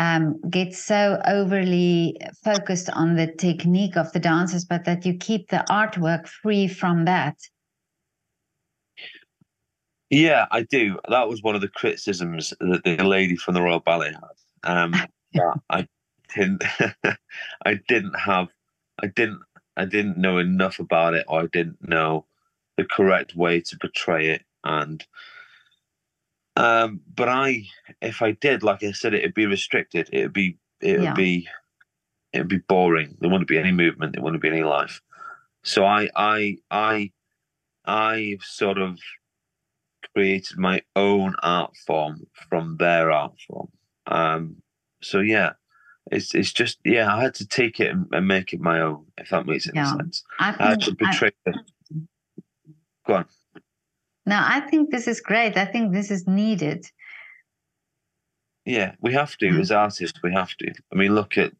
um, 0.00 0.40
get 0.50 0.74
so 0.74 1.22
overly 1.24 2.18
focused 2.42 2.90
on 2.90 3.14
the 3.14 3.28
technique 3.28 3.96
of 3.96 4.10
the 4.10 4.18
dances, 4.18 4.64
but 4.64 4.84
that 4.86 5.06
you 5.06 5.18
keep 5.18 5.50
the 5.50 5.64
artwork 5.70 6.26
free 6.26 6.66
from 6.66 7.04
that. 7.04 7.36
Yeah, 10.10 10.46
I 10.50 10.62
do. 10.62 10.98
That 11.08 11.28
was 11.28 11.42
one 11.42 11.54
of 11.54 11.60
the 11.60 11.68
criticisms 11.68 12.54
that 12.60 12.82
the 12.84 13.02
lady 13.04 13.36
from 13.36 13.54
the 13.54 13.62
Royal 13.62 13.80
Ballet 13.80 14.12
had. 14.12 14.22
Um, 14.62 14.94
I 15.70 15.86
didn't, 16.34 16.62
I 17.64 17.80
didn't 17.88 18.18
have, 18.18 18.48
I 19.02 19.08
didn't, 19.08 19.40
I 19.76 19.84
didn't 19.84 20.16
know 20.16 20.38
enough 20.38 20.78
about 20.78 21.14
it, 21.14 21.24
or 21.28 21.42
I 21.42 21.46
didn't 21.52 21.86
know 21.86 22.24
the 22.76 22.84
correct 22.84 23.34
way 23.34 23.60
to 23.60 23.78
portray 23.78 24.30
it, 24.30 24.42
and 24.64 25.04
um, 26.56 27.00
but 27.14 27.28
I, 27.28 27.64
if 28.00 28.22
I 28.22 28.32
did, 28.32 28.62
like 28.62 28.82
I 28.82 28.92
said, 28.92 29.14
it'd 29.14 29.34
be 29.34 29.46
restricted. 29.46 30.08
It'd 30.12 30.32
be, 30.32 30.56
it 30.80 30.98
would 30.98 31.04
yeah. 31.04 31.14
be, 31.14 31.48
it 32.32 32.38
would 32.38 32.48
be 32.48 32.62
boring. 32.68 33.16
There 33.20 33.30
wouldn't 33.30 33.48
be 33.48 33.58
any 33.58 33.72
movement. 33.72 34.14
There 34.14 34.22
wouldn't 34.22 34.42
be 34.42 34.48
any 34.48 34.62
life. 34.62 35.02
So 35.62 35.84
I, 35.84 36.08
I, 36.16 36.56
I, 36.70 37.12
I 37.84 38.38
sort 38.40 38.78
of 38.78 38.98
created 40.16 40.56
my 40.56 40.80
own 40.94 41.34
art 41.42 41.76
form 41.86 42.26
from 42.48 42.78
their 42.78 43.10
art 43.10 43.34
form. 43.46 43.68
Um, 44.06 44.56
so 45.02 45.20
yeah, 45.20 45.52
it's 46.10 46.34
it's 46.34 46.54
just 46.54 46.78
yeah, 46.84 47.14
I 47.14 47.22
had 47.22 47.34
to 47.34 47.46
take 47.46 47.80
it 47.80 47.90
and, 47.90 48.06
and 48.12 48.26
make 48.26 48.54
it 48.54 48.60
my 48.60 48.80
own. 48.80 49.04
If 49.18 49.28
that 49.28 49.44
makes 49.44 49.68
any 49.68 49.76
yeah. 49.76 49.94
sense, 49.94 50.24
I, 50.40 50.56
I, 50.58 50.68
had 50.70 50.80
to 50.82 50.94
portray 50.94 51.32
I, 51.46 51.50
it. 51.50 51.56
Go 53.06 53.14
on. 53.14 53.26
No, 54.24 54.40
I 54.42 54.60
think 54.60 54.90
this 54.90 55.06
is 55.06 55.20
great. 55.20 55.58
I 55.58 55.66
think 55.66 55.92
this 55.92 56.10
is 56.10 56.26
needed. 56.26 56.86
Yeah, 58.64 58.92
we 59.00 59.12
have 59.12 59.36
to 59.36 59.46
mm-hmm. 59.46 59.60
as 59.60 59.70
artists. 59.70 60.18
We 60.22 60.32
have 60.32 60.54
to. 60.56 60.72
I 60.92 60.96
mean, 60.96 61.14
look 61.14 61.36
at 61.36 61.52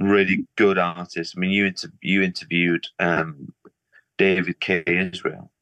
really 0.00 0.46
good 0.56 0.78
artists. 0.78 1.34
I 1.36 1.40
mean, 1.40 1.52
you 1.52 1.66
inter- 1.66 1.92
you 2.02 2.22
interviewed 2.22 2.88
um, 2.98 3.54
David 4.16 4.58
K. 4.58 4.82
Israel. 4.84 5.52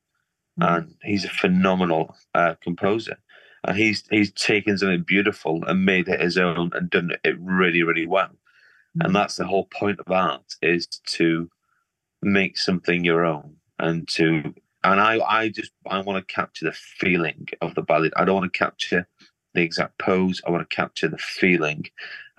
And 0.59 0.95
he's 1.03 1.25
a 1.25 1.31
phenomenal 1.31 2.17
uh, 2.35 2.55
composer. 2.63 3.19
And 3.65 3.77
he's 3.77 4.05
he's 4.11 4.33
taken 4.33 4.79
something 4.79 5.05
beautiful 5.07 5.65
and 5.67 5.85
made 5.85 6.09
it 6.09 6.21
his 6.21 6.39
own 6.39 6.71
and 6.75 6.89
done 6.89 7.11
it 7.25 7.37
really 7.41 7.83
really 7.83 8.07
well. 8.07 8.29
Mm-hmm. 8.29 9.07
And 9.07 9.15
that's 9.15 9.37
the 9.37 9.47
whole 9.47 9.67
point 9.67 10.01
of 10.01 10.11
art 10.11 10.55
is 10.63 10.87
to 10.87 11.51
make 12.23 12.57
something 12.57 13.05
your 13.05 13.25
own 13.25 13.57
and 13.79 14.09
to 14.09 14.55
and 14.85 15.01
I, 15.01 15.19
I 15.19 15.49
just 15.49 15.73
I 15.87 16.01
want 16.01 16.27
to 16.27 16.35
capture 16.35 16.65
the 16.65 16.73
feeling 16.73 17.49
of 17.61 17.75
the 17.75 17.83
ballet. 17.83 18.11
I 18.17 18.25
don't 18.25 18.37
want 18.37 18.53
to 18.53 18.59
capture 18.59 19.09
the 19.53 19.63
exact 19.63 19.99
pose. 19.99 20.41
I 20.47 20.51
want 20.51 20.69
to 20.69 20.77
capture 20.77 21.09
the 21.09 21.19
feeling 21.19 21.87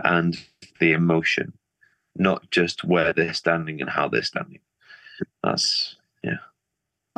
and 0.04 0.38
the 0.80 0.94
emotion, 0.94 1.54
not 2.16 2.50
just 2.52 2.86
where 2.86 3.12
they're 3.12 3.34
standing 3.34 3.82
and 3.82 3.90
how 3.90 4.08
they're 4.08 4.24
standing. 4.24 4.60
That's 5.44 5.98
yeah. 6.24 6.38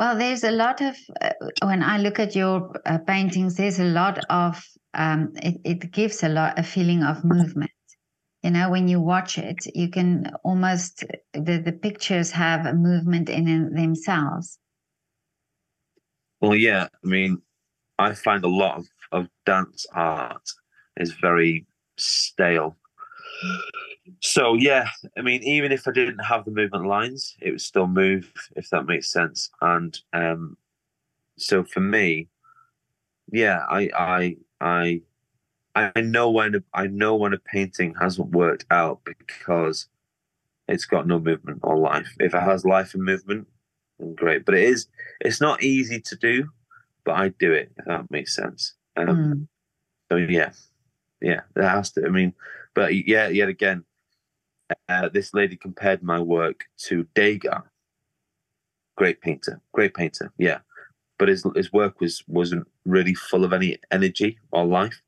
Well, 0.00 0.18
there's 0.18 0.44
a 0.44 0.50
lot 0.50 0.80
of 0.80 0.96
uh, 1.20 1.30
when 1.62 1.82
I 1.82 1.98
look 1.98 2.18
at 2.18 2.34
your 2.34 2.72
uh, 2.86 2.98
paintings, 3.06 3.54
there's 3.56 3.78
a 3.78 3.84
lot 3.84 4.18
of 4.30 4.60
um, 4.94 5.32
it, 5.36 5.60
it 5.64 5.92
gives 5.92 6.24
a 6.24 6.28
lot 6.28 6.58
a 6.58 6.64
feeling 6.64 7.04
of 7.04 7.22
movement. 7.22 7.70
You 8.42 8.50
know, 8.50 8.70
when 8.70 8.88
you 8.88 9.00
watch 9.00 9.38
it, 9.38 9.58
you 9.74 9.90
can 9.90 10.32
almost 10.42 11.04
the 11.34 11.62
the 11.64 11.72
pictures 11.72 12.32
have 12.32 12.66
a 12.66 12.72
movement 12.72 13.28
in 13.28 13.74
themselves 13.74 14.58
well, 16.40 16.54
yeah. 16.54 16.88
I 17.04 17.06
mean, 17.06 17.42
I 17.98 18.14
find 18.14 18.42
a 18.44 18.48
lot 18.48 18.78
of, 18.78 18.86
of 19.12 19.28
dance 19.44 19.86
art 19.92 20.48
is 20.96 21.12
very 21.12 21.66
stale. 21.98 22.76
So 24.20 24.54
yeah, 24.54 24.88
I 25.16 25.22
mean, 25.22 25.42
even 25.42 25.72
if 25.72 25.86
I 25.86 25.92
didn't 25.92 26.18
have 26.18 26.44
the 26.44 26.50
movement 26.50 26.86
lines, 26.86 27.36
it 27.40 27.52
would 27.52 27.60
still 27.60 27.86
move, 27.86 28.32
if 28.56 28.70
that 28.70 28.86
makes 28.86 29.10
sense. 29.10 29.50
And 29.60 29.98
um, 30.12 30.56
so 31.38 31.64
for 31.64 31.80
me, 31.80 32.28
yeah, 33.30 33.64
I 33.70 33.90
I 33.96 34.36
I 34.60 35.02
I 35.74 36.00
know 36.00 36.30
when 36.30 36.56
a, 36.56 36.62
I 36.74 36.86
know 36.86 37.16
when 37.16 37.32
a 37.32 37.38
painting 37.38 37.94
hasn't 38.00 38.30
worked 38.30 38.66
out 38.70 39.00
because 39.04 39.86
it's 40.68 40.86
got 40.86 41.06
no 41.06 41.18
movement 41.18 41.60
or 41.62 41.76
life. 41.76 42.14
If 42.18 42.34
it 42.34 42.42
has 42.42 42.64
life 42.64 42.94
and 42.94 43.04
movement, 43.04 43.46
then 43.98 44.14
great. 44.14 44.44
But 44.44 44.56
it 44.56 44.64
is 44.64 44.86
it's 45.20 45.40
not 45.40 45.62
easy 45.62 46.00
to 46.00 46.16
do, 46.16 46.48
but 47.04 47.16
I 47.16 47.28
do 47.28 47.52
it. 47.52 47.72
If 47.78 47.84
that 47.86 48.10
makes 48.10 48.34
sense. 48.34 48.74
Um, 48.96 49.08
mm. 49.08 49.48
So 50.10 50.16
yeah, 50.16 50.52
yeah, 51.20 51.42
that 51.54 51.70
has 51.70 51.92
to. 51.92 52.04
I 52.04 52.08
mean, 52.08 52.34
but 52.74 52.94
yeah, 53.06 53.28
yet 53.28 53.48
again, 53.48 53.84
uh, 54.88 55.08
this 55.08 55.34
lady 55.34 55.56
compared 55.56 56.02
my 56.02 56.20
work 56.20 56.64
to 56.86 57.06
Degas. 57.14 57.62
Great 58.96 59.20
painter, 59.20 59.60
great 59.72 59.94
painter. 59.94 60.32
Yeah, 60.38 60.58
but 61.18 61.28
his 61.28 61.44
his 61.54 61.72
work 61.72 62.00
was 62.00 62.22
wasn't 62.26 62.66
really 62.84 63.14
full 63.14 63.44
of 63.44 63.52
any 63.52 63.78
energy 63.90 64.38
or 64.52 64.64
life. 64.66 65.00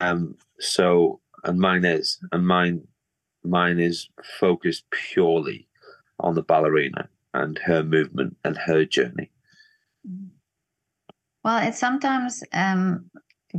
Um, 0.00 0.36
so 0.58 1.20
and 1.44 1.58
mine 1.58 1.84
is, 1.84 2.18
and 2.32 2.46
mine 2.46 2.86
mine 3.44 3.78
is 3.78 4.08
focused 4.38 4.84
purely 4.90 5.66
on 6.18 6.34
the 6.34 6.42
ballerina 6.42 7.08
and 7.34 7.58
her 7.58 7.82
movement 7.82 8.36
and 8.44 8.56
her 8.56 8.84
journey. 8.84 9.30
Well, 11.44 11.66
it's 11.66 11.78
sometimes 11.78 12.42
um, 12.52 13.10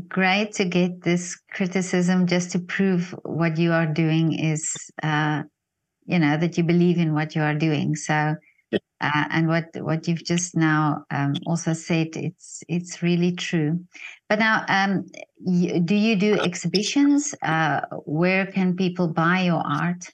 great 0.07 0.53
to 0.53 0.65
get 0.65 1.01
this 1.01 1.39
criticism 1.51 2.27
just 2.27 2.51
to 2.51 2.59
prove 2.59 3.15
what 3.23 3.57
you 3.57 3.71
are 3.71 3.85
doing 3.85 4.33
is, 4.33 4.73
uh, 5.03 5.43
you 6.05 6.19
know, 6.19 6.37
that 6.37 6.57
you 6.57 6.63
believe 6.63 6.97
in 6.97 7.13
what 7.13 7.35
you 7.35 7.41
are 7.41 7.55
doing. 7.55 7.95
So, 7.95 8.35
uh, 8.73 9.25
and 9.31 9.47
what 9.47 9.65
what 9.75 10.07
you've 10.07 10.23
just 10.23 10.55
now 10.55 11.03
um, 11.11 11.33
also 11.45 11.73
said, 11.73 12.09
it's 12.15 12.63
it's 12.67 13.01
really 13.01 13.33
true. 13.33 13.79
But 14.29 14.39
now, 14.39 14.63
um, 14.67 15.05
you, 15.45 15.79
do 15.79 15.95
you 15.95 16.15
do 16.15 16.39
exhibitions? 16.39 17.33
Uh, 17.41 17.81
where 18.05 18.45
can 18.45 18.75
people 18.75 19.07
buy 19.07 19.41
your 19.41 19.61
art? 19.65 20.05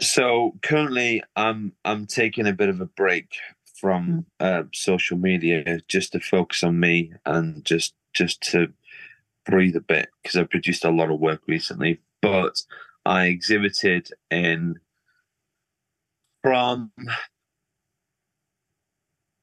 So 0.00 0.54
currently, 0.62 1.22
I'm 1.34 1.72
I'm 1.84 2.06
taking 2.06 2.46
a 2.46 2.52
bit 2.52 2.68
of 2.68 2.80
a 2.80 2.86
break 2.86 3.36
from 3.80 4.26
mm. 4.40 4.46
uh, 4.46 4.64
social 4.72 5.16
media 5.16 5.80
just 5.88 6.12
to 6.12 6.20
focus 6.20 6.62
on 6.62 6.78
me 6.78 7.12
and 7.24 7.64
just 7.64 7.94
just 8.16 8.40
to 8.40 8.72
breathe 9.44 9.76
a 9.76 9.80
bit 9.80 10.08
because 10.22 10.36
I 10.36 10.44
produced 10.44 10.84
a 10.84 10.90
lot 10.90 11.10
of 11.10 11.20
work 11.20 11.42
recently. 11.46 12.00
But 12.22 12.62
I 13.04 13.26
exhibited 13.26 14.08
in 14.30 14.80
from 16.42 16.90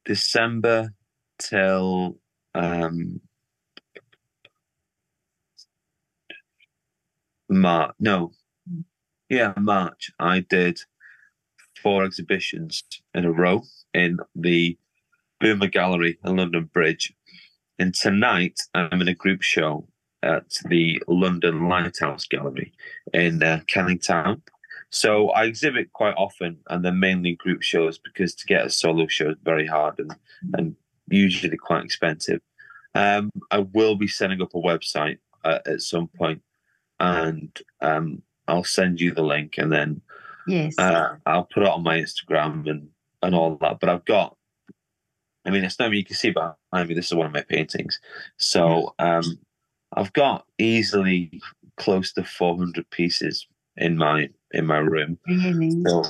December 0.06 0.94
till 1.40 2.18
um, 2.56 3.22
March. 7.50 7.94
No, 8.00 8.32
yeah, 9.30 9.54
March, 9.58 10.12
I 10.20 10.42
did 10.42 10.80
four 11.82 12.04
exhibitions 12.04 12.84
in 13.14 13.26
a 13.26 13.32
row 13.32 13.64
in 13.94 14.18
the 14.36 14.78
Boomer 15.40 15.68
Gallery 15.68 16.18
in 16.24 16.38
London 16.38 16.70
Bridge. 16.74 17.14
And 17.80 17.94
tonight, 17.94 18.60
I'm 18.74 19.02
in 19.02 19.08
a 19.08 19.16
group 19.16 19.42
show 19.42 19.88
at 20.22 20.58
the 20.70 21.02
London 21.08 21.68
Lighthouse 21.68 22.26
Gallery 22.26 22.72
in 23.14 23.44
uh, 23.44 23.62
Canning 23.68 24.00
Town. 24.00 24.42
So 24.90 25.30
I 25.30 25.46
exhibit 25.46 25.92
quite 25.94 26.14
often, 26.16 26.60
and 26.70 26.86
they're 26.86 26.92
mainly 26.92 27.34
group 27.34 27.64
shows 27.64 27.98
because 27.98 28.36
to 28.36 28.46
get 28.46 28.66
a 28.66 28.70
solo 28.70 29.08
show 29.08 29.32
is 29.32 29.38
very 29.44 29.66
hard 29.66 30.00
and, 30.00 30.16
and 30.54 30.76
usually 31.10 31.58
quite 31.58 31.84
expensive. 31.84 32.42
Um, 32.94 33.32
I 33.50 33.60
will 33.60 33.96
be 33.96 34.08
setting 34.08 34.42
up 34.42 34.54
a 34.54 34.60
website 34.60 35.18
uh, 35.44 35.60
at 35.66 35.82
some 35.82 36.08
point, 36.08 36.44
and 37.00 37.60
um, 37.82 38.22
I'll 38.48 38.64
send 38.64 39.02
you 39.02 39.12
the 39.12 39.24
link 39.24 39.56
and 39.58 39.72
then 39.72 40.02
yes, 40.48 40.78
uh, 40.78 41.16
I'll 41.26 41.46
put 41.46 41.64
it 41.64 41.70
on 41.70 41.84
my 41.84 41.98
Instagram 41.98 42.70
and 42.70 42.90
and 43.24 43.34
all 43.34 43.58
that. 43.62 43.80
But 43.80 43.90
I've 43.90 44.06
got, 44.06 44.38
I 45.46 45.50
mean, 45.50 45.64
it's 45.64 45.80
not 45.80 45.92
you 45.92 46.06
can 46.06 46.16
see 46.16 46.32
behind 46.32 46.90
me. 46.90 46.96
This 46.96 47.08
is 47.08 47.16
one 47.16 47.28
of 47.28 47.34
my 47.34 47.42
paintings. 47.42 48.00
So 48.38 48.94
um, 49.00 49.24
I've 49.96 50.14
got 50.14 50.46
easily 50.58 51.42
close 51.78 52.14
to 52.14 52.24
400 52.24 52.90
pieces 52.90 53.48
in 53.76 53.98
my 53.98 54.30
in 54.52 54.66
my 54.66 54.78
room. 54.78 55.18
Really? 55.28 55.72
So, 55.86 56.04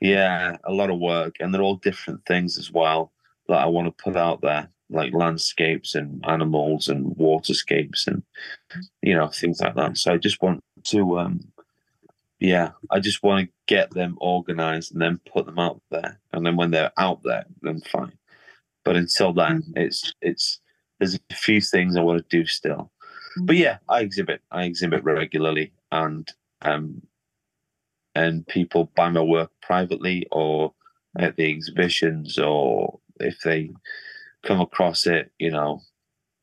yeah, 0.00 0.56
a 0.64 0.72
lot 0.72 0.90
of 0.90 0.98
work, 0.98 1.36
and 1.40 1.52
they're 1.52 1.62
all 1.62 1.76
different 1.76 2.24
things 2.26 2.56
as 2.56 2.70
well 2.70 3.12
that 3.48 3.58
I 3.58 3.66
want 3.66 3.86
to 3.86 4.02
put 4.02 4.16
out 4.16 4.40
there, 4.42 4.70
like 4.88 5.12
landscapes 5.12 5.94
and 5.94 6.24
animals 6.26 6.88
and 6.88 7.16
waterscapes 7.16 8.06
and 8.06 8.22
you 9.02 9.14
know 9.14 9.28
things 9.28 9.60
like 9.60 9.74
that. 9.74 9.98
So 9.98 10.12
I 10.12 10.16
just 10.18 10.40
want 10.40 10.62
to 10.84 11.18
um 11.18 11.40
yeah 12.40 12.70
i 12.90 13.00
just 13.00 13.22
want 13.22 13.46
to 13.46 13.52
get 13.66 13.90
them 13.90 14.16
organized 14.20 14.92
and 14.92 15.02
then 15.02 15.20
put 15.32 15.46
them 15.46 15.58
out 15.58 15.80
there 15.90 16.20
and 16.32 16.46
then 16.46 16.56
when 16.56 16.70
they're 16.70 16.92
out 16.96 17.22
there 17.24 17.44
then 17.62 17.80
fine 17.80 18.12
but 18.88 18.96
until 18.96 19.34
then 19.34 19.62
it's 19.76 20.14
it's 20.22 20.60
there's 20.98 21.14
a 21.14 21.34
few 21.34 21.60
things 21.60 21.94
I 21.94 22.00
want 22.00 22.22
to 22.22 22.36
do 22.38 22.46
still. 22.46 22.90
But 23.42 23.56
yeah, 23.56 23.76
I 23.86 24.00
exhibit. 24.00 24.40
I 24.50 24.64
exhibit 24.64 25.04
regularly, 25.04 25.72
and 25.92 26.26
um, 26.62 27.02
and 28.14 28.46
people 28.46 28.90
buy 28.96 29.10
my 29.10 29.20
work 29.20 29.50
privately 29.60 30.26
or 30.32 30.72
at 31.18 31.36
the 31.36 31.52
exhibitions, 31.52 32.38
or 32.38 32.98
if 33.20 33.38
they 33.42 33.68
come 34.42 34.62
across 34.62 35.06
it, 35.06 35.32
you 35.38 35.50
know, 35.50 35.82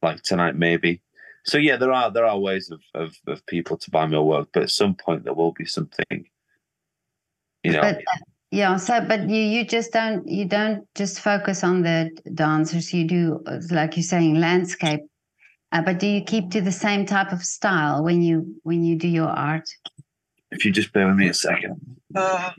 like 0.03 0.21
tonight 0.21 0.55
maybe. 0.55 1.01
So 1.45 1.57
yeah, 1.57 1.77
there 1.77 1.91
are 1.91 2.11
there 2.11 2.27
are 2.27 2.37
ways 2.37 2.69
of 2.69 2.81
of, 2.93 3.15
of 3.25 3.43
people 3.47 3.75
to 3.75 3.89
buy 3.89 4.05
my 4.05 4.19
work, 4.19 4.49
but 4.53 4.61
at 4.61 4.69
some 4.69 4.93
point 4.93 5.23
there 5.23 5.33
will 5.33 5.53
be 5.53 5.65
something, 5.65 6.27
you 7.63 7.71
know. 7.71 7.81
But 7.81 8.03
yeah, 8.51 8.77
so 8.77 9.01
but 9.01 9.29
you 9.29 9.41
you 9.41 9.65
just 9.65 9.91
don't 9.91 10.27
you 10.27 10.45
don't 10.45 10.87
just 10.95 11.19
focus 11.19 11.63
on 11.63 11.81
the 11.81 12.09
dancers. 12.33 12.93
You 12.93 13.05
do 13.07 13.43
uh, 13.47 13.59
like 13.71 13.95
you're 13.97 14.03
saying 14.03 14.35
landscape, 14.39 15.01
uh, 15.71 15.81
but 15.81 15.99
do 15.99 16.07
you 16.07 16.21
keep 16.23 16.51
to 16.51 16.61
the 16.61 16.71
same 16.71 17.05
type 17.05 17.31
of 17.31 17.43
style 17.43 18.03
when 18.03 18.21
you 18.21 18.55
when 18.63 18.83
you 18.83 18.97
do 18.97 19.07
your 19.07 19.29
art? 19.29 19.67
if 20.51 20.63
you 20.63 20.71
just 20.71 20.93
bear 20.93 21.07
with 21.07 21.17
me 21.17 21.27
a 21.27 21.33
second. 21.33 21.75
Uh, 22.15 22.51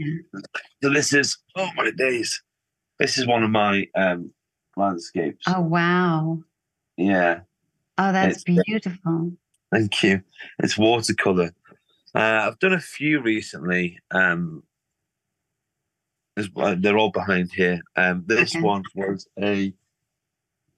so 0.83 0.91
this 0.91 1.13
is 1.15 1.39
oh 1.57 1.71
my 1.77 1.91
days. 1.93 2.43
This 2.99 3.17
is 3.17 3.27
one 3.27 3.43
of 3.43 3.51
my 3.51 3.87
um 3.97 4.31
landscapes. 4.77 5.45
Oh 5.49 5.61
wow! 5.63 6.41
Yeah, 6.99 7.41
Oh, 7.97 8.13
that's 8.13 8.43
It's- 8.43 8.65
beautiful. 8.67 9.33
thank 9.73 10.03
you. 10.03 10.21
It's 10.59 10.77
watercolor. 10.77 11.53
Uh, 12.15 12.49
I've 12.49 12.59
done 12.59 12.73
a 12.75 12.81
few 12.81 13.21
recently. 13.23 13.99
Um, 14.11 14.43
there's- 14.53 14.66
they're 16.37 16.99
all 16.99 17.11
behind 17.11 17.53
here. 17.53 17.81
Um, 17.97 18.25
this 18.27 18.55
Okay. 18.55 18.61
one 18.65 18.85
was 18.95 19.29
a. 19.41 19.73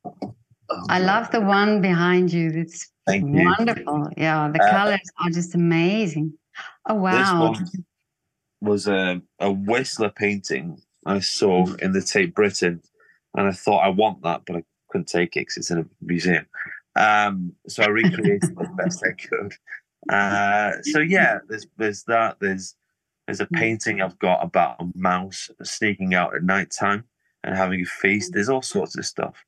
oh, 0.05 0.83
I 0.89 1.01
love 1.01 1.31
the 1.31 1.41
one 1.41 1.81
behind 1.81 2.33
you. 2.33 2.51
It's 2.55 2.91
Thank 3.07 3.35
you. 3.35 3.43
wonderful. 3.59 4.11
Yeah, 4.17 4.49
the 4.49 4.63
Uh, 4.63 4.71
colors 4.71 5.01
are 5.21 5.31
just 5.31 5.55
amazing. 5.55 6.35
Oh 6.89 6.95
wow! 6.95 7.19
This 7.19 7.33
one 7.33 7.83
was 8.61 8.87
a, 8.89 9.21
a 9.39 9.51
Whistler 9.51 10.11
painting 10.11 10.81
I 11.07 11.21
saw 11.21 11.67
Mm. 11.67 11.81
in 11.81 11.93
the 11.93 12.03
Tate 12.03 12.35
Britain, 12.35 12.83
and 13.35 13.47
I 13.49 13.53
thought 13.53 13.85
I 13.85 13.89
want 13.89 14.23
that, 14.23 14.43
but 14.47 14.57
I 14.57 14.65
couldn't 14.91 15.09
take 15.09 15.37
it 15.37 15.41
because 15.41 15.57
it's 15.57 15.71
in 15.71 15.79
a 15.79 15.87
museum. 16.01 16.47
Um, 16.97 17.53
so 17.67 17.83
I 17.85 17.87
recreated 17.89 18.57
the 18.57 18.69
best 18.77 19.05
I 19.05 19.13
could. 19.13 19.55
Uh, 20.09 20.73
so 20.83 21.01
yeah, 21.01 21.39
there's 21.49 21.67
there's 21.77 22.05
that. 22.05 22.37
There's 22.41 22.77
there's 23.29 23.41
a 23.41 23.47
Mm. 23.47 23.59
painting 23.59 24.01
I've 24.01 24.19
got 24.19 24.43
about 24.43 24.81
a 24.81 24.91
mouse 24.95 25.51
sneaking 25.63 26.15
out 26.15 26.35
at 26.35 26.43
night 26.43 26.71
time 26.71 27.05
and 27.45 27.55
having 27.55 27.83
a 27.83 27.85
feast. 27.85 28.33
There's 28.33 28.49
all 28.49 28.63
sorts 28.63 28.97
of 28.97 29.05
stuff. 29.05 29.45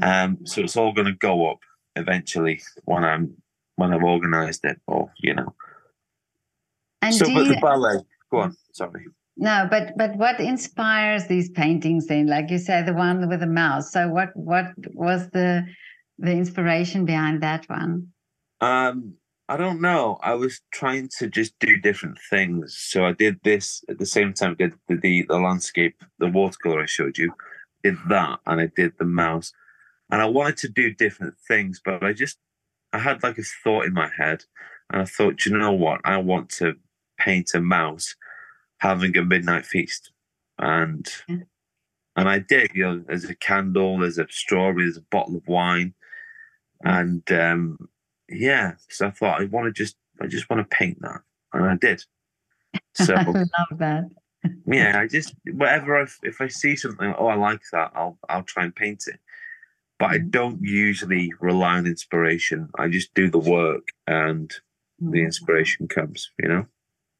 Um, 0.00 0.38
so 0.46 0.62
it's 0.62 0.74
all 0.74 0.94
going 0.94 1.06
to 1.06 1.12
go 1.12 1.50
up 1.50 1.58
eventually 1.96 2.62
when 2.86 3.04
I'm 3.04 3.36
when 3.76 3.92
I've 3.92 4.02
organised 4.02 4.64
it, 4.64 4.80
or 4.86 5.12
you 5.18 5.34
know. 5.34 5.54
And 7.02 7.14
so, 7.14 7.26
but 7.26 7.44
you, 7.44 7.54
the 7.54 7.60
ballet. 7.60 7.98
Go 8.30 8.38
on. 8.38 8.56
Sorry. 8.72 9.04
no, 9.36 9.68
but 9.70 9.92
but 9.98 10.16
what 10.16 10.40
inspires 10.40 11.26
these 11.26 11.50
paintings 11.50 12.06
then? 12.06 12.26
Like 12.26 12.50
you 12.50 12.58
say, 12.58 12.82
the 12.82 12.94
one 12.94 13.28
with 13.28 13.40
the 13.40 13.46
mouse. 13.46 13.92
So 13.92 14.08
what 14.08 14.34
what 14.34 14.72
was 14.94 15.28
the 15.28 15.66
the 16.18 16.32
inspiration 16.32 17.04
behind 17.04 17.42
that 17.42 17.68
one? 17.68 18.12
Um, 18.62 19.16
I 19.50 19.56
don't 19.56 19.80
know. 19.80 20.16
I 20.22 20.34
was 20.34 20.60
trying 20.72 21.08
to 21.18 21.26
just 21.26 21.58
do 21.58 21.76
different 21.76 22.18
things. 22.30 22.76
So 22.78 23.04
I 23.04 23.12
did 23.12 23.40
this 23.42 23.84
at 23.88 23.98
the 23.98 24.06
same 24.06 24.32
time. 24.32 24.54
Did 24.54 24.74
the 24.88 24.94
the, 24.96 25.26
the 25.28 25.38
landscape, 25.40 25.96
the 26.20 26.28
watercolor 26.28 26.82
I 26.82 26.86
showed 26.86 27.18
you, 27.18 27.34
did 27.82 27.96
that, 28.08 28.38
and 28.46 28.60
I 28.60 28.70
did 28.76 28.92
the 28.98 29.04
mouse, 29.06 29.52
and 30.12 30.22
I 30.22 30.26
wanted 30.26 30.56
to 30.58 30.68
do 30.68 30.94
different 30.94 31.34
things, 31.48 31.80
but 31.84 32.04
I 32.04 32.12
just 32.12 32.38
I 32.92 33.00
had 33.00 33.24
like 33.24 33.38
a 33.38 33.42
thought 33.42 33.86
in 33.86 33.92
my 33.92 34.08
head, 34.16 34.44
and 34.92 35.02
I 35.02 35.04
thought, 35.04 35.44
you 35.44 35.58
know 35.58 35.72
what? 35.72 36.00
I 36.04 36.18
want 36.18 36.48
to 36.60 36.76
paint 37.18 37.50
a 37.54 37.60
mouse 37.60 38.14
having 38.78 39.16
a 39.18 39.24
midnight 39.24 39.66
feast, 39.66 40.12
and 40.60 41.08
Yeah. 41.28 41.38
and 42.16 42.28
I 42.28 42.38
did. 42.38 42.70
You 42.72 42.84
know, 42.84 43.04
there's 43.08 43.24
a 43.24 43.34
candle, 43.34 43.98
there's 43.98 44.18
a 44.18 44.28
strawberry, 44.30 44.84
there's 44.84 44.96
a 44.98 45.02
bottle 45.10 45.36
of 45.36 45.48
wine, 45.48 45.94
and 46.84 47.24
um, 47.32 47.88
yeah. 48.30 48.74
So 48.88 49.08
I 49.08 49.10
thought 49.10 49.40
I 49.40 49.44
want 49.46 49.66
to 49.66 49.72
just 49.72 49.96
I 50.20 50.26
just 50.26 50.48
want 50.50 50.68
to 50.68 50.76
paint 50.76 51.00
that, 51.02 51.20
and 51.52 51.64
I 51.64 51.76
did. 51.76 52.04
So 52.94 53.14
I 53.18 53.24
love 53.24 53.78
that. 53.78 54.04
yeah, 54.66 55.00
I 55.00 55.06
just 55.06 55.34
whatever 55.52 55.98
I, 56.00 56.06
if 56.22 56.40
I 56.40 56.48
see 56.48 56.76
something, 56.76 57.14
oh, 57.18 57.26
I 57.26 57.34
like 57.34 57.62
that, 57.72 57.92
I'll 57.94 58.18
I'll 58.28 58.42
try 58.44 58.64
and 58.64 58.74
paint 58.74 59.04
it. 59.06 59.18
But 59.98 60.10
I 60.10 60.18
Mhm. 60.18 60.30
don't 60.30 60.62
usually 60.62 61.32
rely 61.40 61.76
on 61.78 61.86
inspiration. 61.86 62.70
I 62.78 62.88
just 62.88 63.12
do 63.14 63.30
the 63.30 63.38
work, 63.38 63.88
and 64.06 64.50
the 64.98 65.22
inspiration 65.22 65.88
comes. 65.88 66.30
You 66.38 66.48
know. 66.48 66.66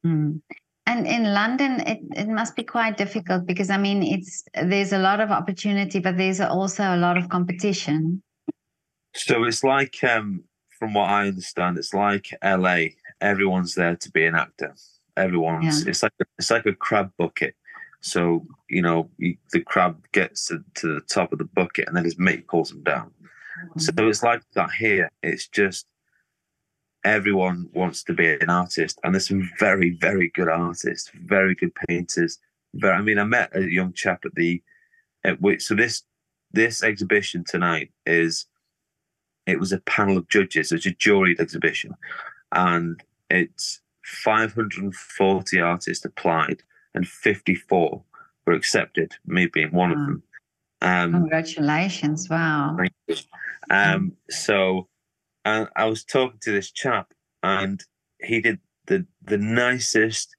Mm. 0.05 0.41
And 0.87 1.07
in 1.07 1.33
London, 1.33 1.79
it, 1.81 1.99
it 2.17 2.27
must 2.27 2.55
be 2.55 2.63
quite 2.63 2.97
difficult 2.97 3.45
because 3.45 3.69
I 3.69 3.77
mean, 3.77 4.01
it's 4.03 4.43
there's 4.55 4.91
a 4.93 4.97
lot 4.97 5.19
of 5.19 5.29
opportunity, 5.29 5.99
but 5.99 6.17
there's 6.17 6.41
also 6.41 6.83
a 6.83 6.97
lot 6.97 7.17
of 7.17 7.29
competition. 7.29 8.21
So 9.13 9.43
it's 9.43 9.63
like, 9.63 10.03
um, 10.03 10.43
from 10.81 10.95
what 10.95 11.11
I 11.11 11.27
understand, 11.27 11.77
it's 11.77 11.93
like 11.93 12.29
LA. 12.43 12.85
Everyone's 13.21 13.75
there 13.75 13.95
to 13.97 14.09
be 14.09 14.25
an 14.25 14.33
actor. 14.33 14.73
Everyone's. 15.15 15.85
It's 15.85 16.01
like 16.01 16.11
it's 16.39 16.49
like 16.49 16.65
a 16.65 16.73
crab 16.73 17.11
bucket. 17.19 17.53
So 17.99 18.47
you 18.67 18.81
know, 18.81 19.07
you, 19.19 19.37
the 19.51 19.59
crab 19.59 20.03
gets 20.11 20.47
to, 20.47 20.63
to 20.77 20.95
the 20.95 21.01
top 21.01 21.33
of 21.33 21.37
the 21.37 21.45
bucket, 21.45 21.87
and 21.87 21.95
then 21.95 22.03
his 22.03 22.17
mate 22.17 22.47
pulls 22.47 22.71
him 22.71 22.81
down. 22.81 23.11
So 23.77 23.91
mm. 23.91 24.09
it's 24.09 24.23
like 24.23 24.41
that 24.55 24.71
here. 24.71 25.11
It's 25.21 25.47
just 25.47 25.85
everyone 27.03 27.69
wants 27.73 28.03
to 28.05 28.13
be 28.13 28.33
an 28.33 28.49
artist, 28.49 28.99
and 29.03 29.13
there's 29.13 29.27
some 29.27 29.51
very, 29.59 29.91
very 29.91 30.29
good 30.29 30.47
artists, 30.47 31.11
very 31.13 31.53
good 31.53 31.73
painters. 31.87 32.39
Very, 32.73 32.95
I 32.95 33.01
mean, 33.01 33.19
I 33.19 33.23
met 33.25 33.55
a 33.55 33.71
young 33.71 33.93
chap 33.93 34.25
at 34.25 34.33
the 34.33 34.63
at 35.23 35.39
which 35.39 35.61
so 35.61 35.75
this 35.75 36.01
this 36.51 36.81
exhibition 36.81 37.43
tonight 37.43 37.91
is 38.07 38.47
it 39.45 39.59
was 39.59 39.71
a 39.71 39.79
panel 39.79 40.17
of 40.17 40.29
judges. 40.29 40.71
It's 40.71 40.85
a 40.85 40.91
juried 40.91 41.39
exhibition, 41.39 41.95
and 42.51 43.01
it's 43.29 43.81
540 44.03 45.59
artists 45.59 46.05
applied, 46.05 46.63
and 46.93 47.07
54 47.07 48.03
were 48.45 48.53
accepted. 48.53 49.13
Me 49.25 49.47
being 49.47 49.71
one 49.71 49.91
of 49.91 49.97
them. 49.97 50.23
Um, 50.81 51.11
Congratulations! 51.13 52.29
Wow. 52.29 52.77
Um, 53.69 54.13
so, 54.29 54.87
I 55.45 55.85
was 55.85 56.03
talking 56.03 56.39
to 56.41 56.51
this 56.51 56.71
chap, 56.71 57.13
and 57.43 57.83
he 58.19 58.41
did 58.41 58.59
the 58.87 59.05
the 59.23 59.37
nicest, 59.37 60.35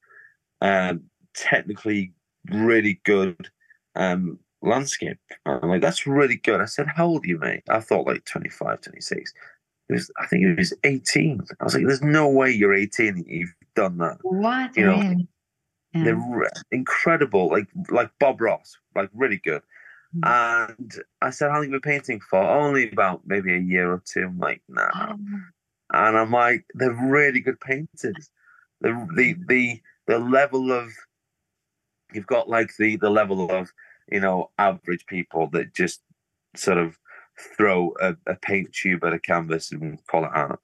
um, 0.60 1.04
technically 1.34 2.12
really 2.50 3.00
good 3.04 3.48
um, 3.94 4.38
landscape. 4.62 5.18
I'm 5.46 5.68
like, 5.68 5.82
that's 5.82 6.06
really 6.06 6.36
good. 6.36 6.60
I 6.60 6.66
said, 6.66 6.86
how 6.94 7.06
old 7.06 7.24
are 7.24 7.28
you, 7.28 7.38
mate? 7.38 7.62
I 7.68 7.80
thought 7.80 8.06
like 8.06 8.24
25, 8.24 8.80
26. 8.80 9.32
He 9.88 9.94
was, 9.94 10.10
I 10.20 10.26
think 10.26 10.46
he 10.46 10.52
was 10.52 10.72
18. 10.84 11.40
I 11.60 11.64
was 11.64 11.74
like, 11.74 11.86
there's 11.86 12.02
no 12.02 12.28
way 12.28 12.50
you're 12.50 12.74
18 12.74 13.08
and 13.08 13.24
you've 13.26 13.54
done 13.74 13.98
that. 13.98 14.18
What 14.22 14.76
You 14.76 14.86
know, 14.86 14.98
really? 14.98 15.28
Yeah. 15.94 16.04
They're 16.04 16.26
re- 16.30 16.48
incredible, 16.70 17.50
like 17.50 17.68
like 17.90 18.10
Bob 18.18 18.40
Ross, 18.40 18.78
like 18.94 19.10
really 19.12 19.36
good. 19.44 19.60
Hmm. 20.14 20.20
And 20.24 20.94
I 21.20 21.30
said, 21.30 21.50
how 21.50 21.56
long 21.56 21.64
have 21.64 21.72
you 21.72 21.80
been 21.80 21.92
painting 21.92 22.20
for? 22.20 22.40
Only 22.40 22.90
about 22.90 23.22
maybe 23.26 23.54
a 23.54 23.58
year 23.58 23.92
or 23.92 24.02
two. 24.06 24.24
I'm 24.24 24.38
like, 24.38 24.62
nah. 24.68 24.88
Oh, 24.94 25.16
And 25.92 26.16
I'm 26.16 26.30
like, 26.30 26.64
they're 26.74 26.98
really 27.10 27.40
good 27.40 27.60
painters. 27.60 28.30
The 28.80 29.06
the 29.14 29.32
hmm. 29.32 29.42
the 29.48 29.80
the 30.06 30.18
level 30.18 30.72
of 30.72 30.90
you've 32.14 32.26
got 32.26 32.48
like 32.48 32.74
the 32.78 32.96
the 32.96 33.10
level 33.10 33.50
of 33.50 33.70
you 34.10 34.20
know 34.20 34.50
average 34.58 35.06
people 35.06 35.48
that 35.48 35.74
just 35.74 36.00
sort 36.56 36.78
of 36.78 36.98
throw 37.56 37.94
a, 38.00 38.14
a 38.26 38.34
paint 38.36 38.72
tube 38.72 39.04
at 39.04 39.12
a 39.12 39.18
canvas 39.18 39.72
and 39.72 39.98
call 40.06 40.24
it 40.24 40.30
art, 40.34 40.60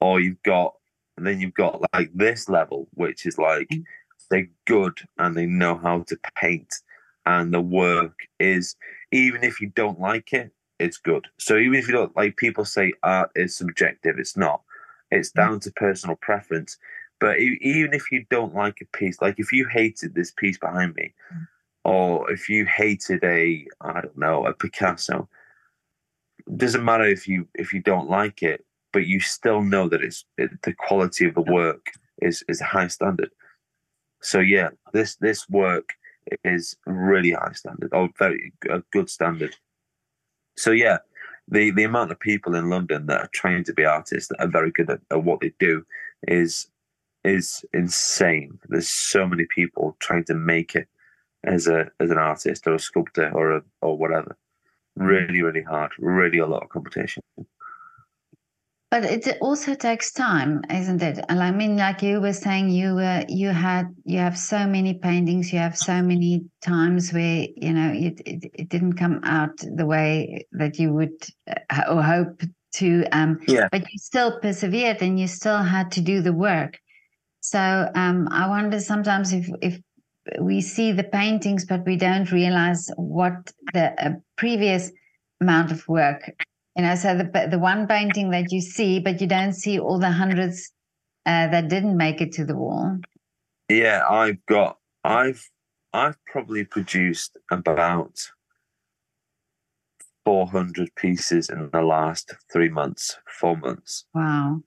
or 0.00 0.20
you've 0.20 0.42
got 0.42 0.74
and 1.16 1.26
then 1.26 1.40
you've 1.40 1.54
got 1.54 1.82
like 1.92 2.10
this 2.14 2.48
level, 2.48 2.88
which 2.94 3.26
is 3.26 3.38
like 3.38 3.68
mm. 3.68 3.84
they're 4.30 4.48
good 4.66 5.00
and 5.18 5.36
they 5.36 5.46
know 5.46 5.76
how 5.76 6.02
to 6.08 6.18
paint, 6.36 6.72
and 7.26 7.52
the 7.52 7.60
work 7.60 8.14
is 8.38 8.76
even 9.12 9.42
if 9.42 9.60
you 9.60 9.68
don't 9.74 10.00
like 10.00 10.32
it, 10.32 10.52
it's 10.78 10.98
good. 10.98 11.26
So 11.38 11.56
even 11.56 11.74
if 11.74 11.88
you 11.88 11.94
don't 11.94 12.16
like, 12.16 12.36
people 12.36 12.64
say 12.64 12.92
art 13.02 13.30
is 13.34 13.56
subjective. 13.56 14.18
It's 14.18 14.36
not. 14.36 14.62
It's 15.10 15.30
mm. 15.30 15.36
down 15.36 15.60
to 15.60 15.72
personal 15.72 16.16
preference. 16.16 16.78
But 17.20 17.40
even 17.40 17.94
if 17.94 18.12
you 18.12 18.24
don't 18.30 18.54
like 18.54 18.80
a 18.80 18.96
piece, 18.96 19.20
like 19.20 19.34
if 19.38 19.52
you 19.52 19.66
hated 19.66 20.14
this 20.14 20.30
piece 20.30 20.56
behind 20.56 20.94
me, 20.94 21.14
mm. 21.34 21.48
Or 21.88 22.30
if 22.30 22.50
you 22.50 22.66
hated 22.66 23.24
a, 23.24 23.66
I 23.80 24.00
don't 24.02 24.18
know, 24.18 24.44
a 24.44 24.52
Picasso, 24.52 25.26
doesn't 26.56 26.84
matter 26.84 27.04
if 27.04 27.26
you 27.26 27.48
if 27.54 27.72
you 27.72 27.80
don't 27.80 28.10
like 28.10 28.42
it, 28.42 28.64
but 28.92 29.06
you 29.06 29.20
still 29.20 29.62
know 29.62 29.88
that 29.88 30.02
it's 30.02 30.24
it, 30.36 30.50
the 30.62 30.74
quality 30.74 31.26
of 31.26 31.34
the 31.34 31.42
work 31.42 31.86
is 32.20 32.44
is 32.48 32.60
a 32.60 32.64
high 32.64 32.88
standard. 32.88 33.30
So 34.20 34.40
yeah, 34.40 34.68
this 34.92 35.16
this 35.16 35.48
work 35.48 35.94
is 36.44 36.76
really 36.86 37.32
high 37.32 37.52
standard, 37.52 37.90
or 37.92 38.10
very 38.18 38.52
a 38.68 38.82
good 38.92 39.08
standard. 39.08 39.54
So 40.56 40.72
yeah, 40.72 40.98
the 41.48 41.70
the 41.70 41.84
amount 41.84 42.12
of 42.12 42.20
people 42.20 42.54
in 42.54 42.68
London 42.68 43.06
that 43.06 43.20
are 43.20 43.30
trying 43.32 43.64
to 43.64 43.72
be 43.72 43.84
artists 43.84 44.28
that 44.28 44.40
are 44.40 44.48
very 44.58 44.70
good 44.70 44.90
at, 44.90 45.00
at 45.10 45.24
what 45.24 45.40
they 45.40 45.52
do 45.58 45.84
is 46.26 46.68
is 47.24 47.64
insane. 47.72 48.58
There's 48.68 48.90
so 48.90 49.26
many 49.26 49.46
people 49.46 49.96
trying 50.00 50.24
to 50.24 50.34
make 50.34 50.74
it 50.74 50.88
as 51.44 51.66
a 51.66 51.90
as 52.00 52.10
an 52.10 52.18
artist 52.18 52.66
or 52.66 52.74
a 52.74 52.78
sculptor 52.78 53.30
or 53.34 53.56
a 53.56 53.62
or 53.80 53.96
whatever. 53.96 54.36
Really, 54.96 55.42
really 55.42 55.62
hard. 55.62 55.92
Really 55.98 56.38
a 56.38 56.46
lot 56.46 56.62
of 56.64 56.68
competition. 56.70 57.22
But 58.90 59.04
it 59.04 59.36
also 59.42 59.74
takes 59.74 60.12
time, 60.12 60.62
isn't 60.70 61.02
it? 61.02 61.22
And 61.28 61.42
I 61.42 61.50
mean, 61.50 61.76
like 61.76 62.02
you 62.02 62.22
were 62.22 62.32
saying, 62.32 62.70
you 62.70 62.94
were 62.94 63.22
you 63.28 63.50
had 63.50 63.94
you 64.04 64.18
have 64.18 64.38
so 64.38 64.66
many 64.66 64.94
paintings, 64.94 65.52
you 65.52 65.58
have 65.58 65.76
so 65.76 66.00
many 66.02 66.46
times 66.62 67.12
where 67.12 67.46
you 67.54 67.74
know 67.74 67.92
it 67.92 68.20
it, 68.24 68.50
it 68.54 68.68
didn't 68.70 68.94
come 68.94 69.20
out 69.24 69.58
the 69.58 69.84
way 69.84 70.46
that 70.52 70.78
you 70.78 70.94
would 70.94 71.22
uh, 71.46 71.82
or 71.90 72.02
hope 72.02 72.42
to. 72.76 73.04
Um, 73.12 73.40
yeah. 73.46 73.68
But 73.70 73.82
you 73.92 73.98
still 73.98 74.40
persevered, 74.40 75.02
and 75.02 75.20
you 75.20 75.28
still 75.28 75.62
had 75.62 75.92
to 75.92 76.00
do 76.00 76.22
the 76.22 76.32
work. 76.32 76.78
So 77.40 77.90
um, 77.94 78.28
I 78.30 78.48
wonder 78.48 78.80
sometimes 78.80 79.34
if 79.34 79.50
if 79.60 79.80
we 80.40 80.60
see 80.60 80.92
the 80.92 81.04
paintings, 81.04 81.64
but 81.64 81.84
we 81.86 81.96
don't 81.96 82.30
realize 82.32 82.90
what 82.96 83.52
the 83.72 83.92
uh, 84.04 84.10
previous 84.36 84.90
amount 85.40 85.70
of 85.70 85.86
work 85.88 86.32
you 86.78 86.84
know 86.84 86.94
so 86.94 87.14
the 87.16 87.48
the 87.50 87.58
one 87.58 87.86
painting 87.86 88.30
that 88.30 88.50
you 88.50 88.60
see 88.60 89.00
but 89.00 89.20
you 89.20 89.26
don't 89.26 89.52
see 89.52 89.78
all 89.78 89.98
the 89.98 90.10
hundreds 90.10 90.72
uh, 91.26 91.46
that 91.48 91.68
didn't 91.68 91.96
make 91.96 92.22
it 92.22 92.32
to 92.32 92.44
the 92.44 92.54
wall. 92.54 92.98
Yeah 93.68 94.08
i've 94.08 94.44
got 94.46 94.78
i've 95.04 95.44
i've 95.92 96.16
probably 96.24 96.64
produced 96.64 97.36
about 97.50 98.30
400 100.24 100.94
pieces 100.94 101.50
in 101.50 101.68
the 101.72 101.82
last 101.82 102.34
three 102.52 102.68
months 102.68 103.18
four 103.40 103.56
months. 103.56 104.04
Wow. 104.14 104.62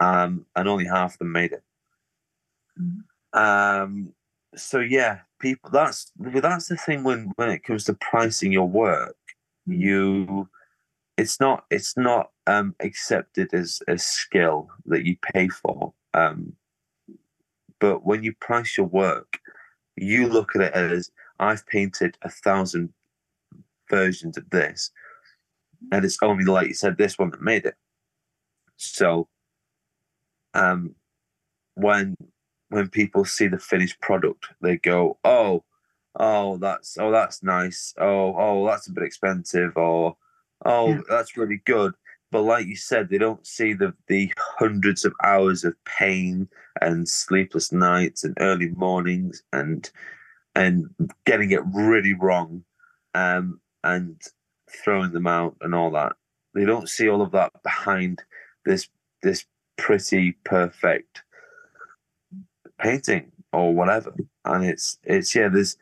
Um 0.00 0.46
and 0.56 0.68
only 0.68 0.86
half 0.86 1.14
of 1.14 1.18
them 1.18 1.32
made 1.32 1.52
it. 1.52 1.62
Mm-hmm. 2.80 3.38
um 3.38 4.12
so 4.56 4.78
yeah 4.80 5.20
people 5.40 5.70
that's 5.70 6.10
that's 6.16 6.68
the 6.68 6.76
thing 6.76 7.04
when 7.04 7.32
when 7.36 7.50
it 7.50 7.62
comes 7.62 7.84
to 7.84 7.94
pricing 7.94 8.52
your 8.52 8.68
work 8.68 9.16
mm-hmm. 9.68 9.80
you 9.80 10.48
it's 11.20 11.38
not 11.38 11.64
it's 11.70 11.96
not 11.96 12.30
um, 12.46 12.74
accepted 12.80 13.52
as 13.52 13.80
a 13.86 13.98
skill 13.98 14.68
that 14.86 15.04
you 15.04 15.16
pay 15.32 15.48
for. 15.48 15.92
Um, 16.14 16.54
but 17.78 18.04
when 18.04 18.22
you 18.22 18.34
price 18.40 18.76
your 18.76 18.86
work, 18.86 19.38
you 19.96 20.26
look 20.26 20.56
at 20.56 20.62
it 20.62 20.72
as 20.72 21.10
I've 21.38 21.66
painted 21.66 22.16
a 22.22 22.30
thousand 22.30 22.92
versions 23.90 24.36
of 24.36 24.48
this, 24.50 24.90
and 25.92 26.04
it's 26.04 26.18
only 26.22 26.44
like 26.44 26.68
you 26.68 26.74
said 26.74 26.96
this 26.96 27.18
one 27.18 27.30
that 27.30 27.42
made 27.42 27.66
it. 27.66 27.76
So, 28.76 29.28
um, 30.54 30.94
when 31.74 32.16
when 32.70 32.88
people 32.88 33.24
see 33.24 33.48
the 33.48 33.58
finished 33.58 34.00
product, 34.00 34.46
they 34.62 34.78
go, 34.78 35.18
"Oh, 35.24 35.64
oh, 36.18 36.56
that's 36.56 36.96
oh, 36.98 37.10
that's 37.10 37.42
nice. 37.42 37.94
Oh, 37.98 38.34
oh, 38.36 38.66
that's 38.66 38.88
a 38.88 38.92
bit 38.92 39.04
expensive," 39.04 39.76
or 39.76 40.16
oh, 40.64 40.88
yeah. 40.88 41.00
that's 41.08 41.36
really 41.36 41.60
good. 41.66 41.94
But 42.32 42.42
like 42.42 42.66
you 42.66 42.76
said, 42.76 43.08
they 43.08 43.18
don't 43.18 43.46
see 43.46 43.74
the 43.74 43.94
the 44.06 44.32
hundreds 44.38 45.04
of 45.04 45.12
hours 45.22 45.64
of 45.64 45.74
pain 45.84 46.48
and 46.80 47.08
sleepless 47.08 47.72
nights 47.72 48.24
and 48.24 48.36
early 48.40 48.68
mornings 48.68 49.42
and 49.52 49.90
and 50.54 50.88
getting 51.26 51.50
it 51.50 51.62
really 51.74 52.14
wrong, 52.14 52.64
um, 53.14 53.60
and 53.84 54.20
throwing 54.84 55.12
them 55.12 55.26
out 55.26 55.56
and 55.60 55.74
all 55.74 55.90
that. 55.90 56.12
They 56.54 56.64
don't 56.64 56.88
see 56.88 57.08
all 57.08 57.22
of 57.22 57.32
that 57.32 57.52
behind 57.64 58.22
this 58.64 58.88
this 59.22 59.44
pretty 59.76 60.32
perfect 60.44 61.22
painting 62.80 63.30
or 63.52 63.74
whatever. 63.74 64.14
And 64.44 64.64
it's 64.64 64.98
it's 65.04 65.34
yeah, 65.34 65.48
there's 65.48 65.76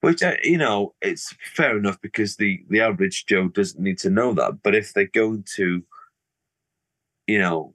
which 0.00 0.22
uh, 0.22 0.34
you 0.42 0.58
know, 0.58 0.94
it's 1.00 1.34
fair 1.54 1.76
enough 1.76 2.00
because 2.00 2.36
the 2.36 2.64
the 2.68 2.80
average 2.80 3.26
Joe 3.26 3.48
doesn't 3.48 3.82
need 3.82 3.98
to 3.98 4.10
know 4.10 4.34
that. 4.34 4.62
But 4.62 4.74
if 4.74 4.92
they're 4.92 5.06
going 5.06 5.44
to, 5.56 5.82
you 7.26 7.38
know, 7.38 7.74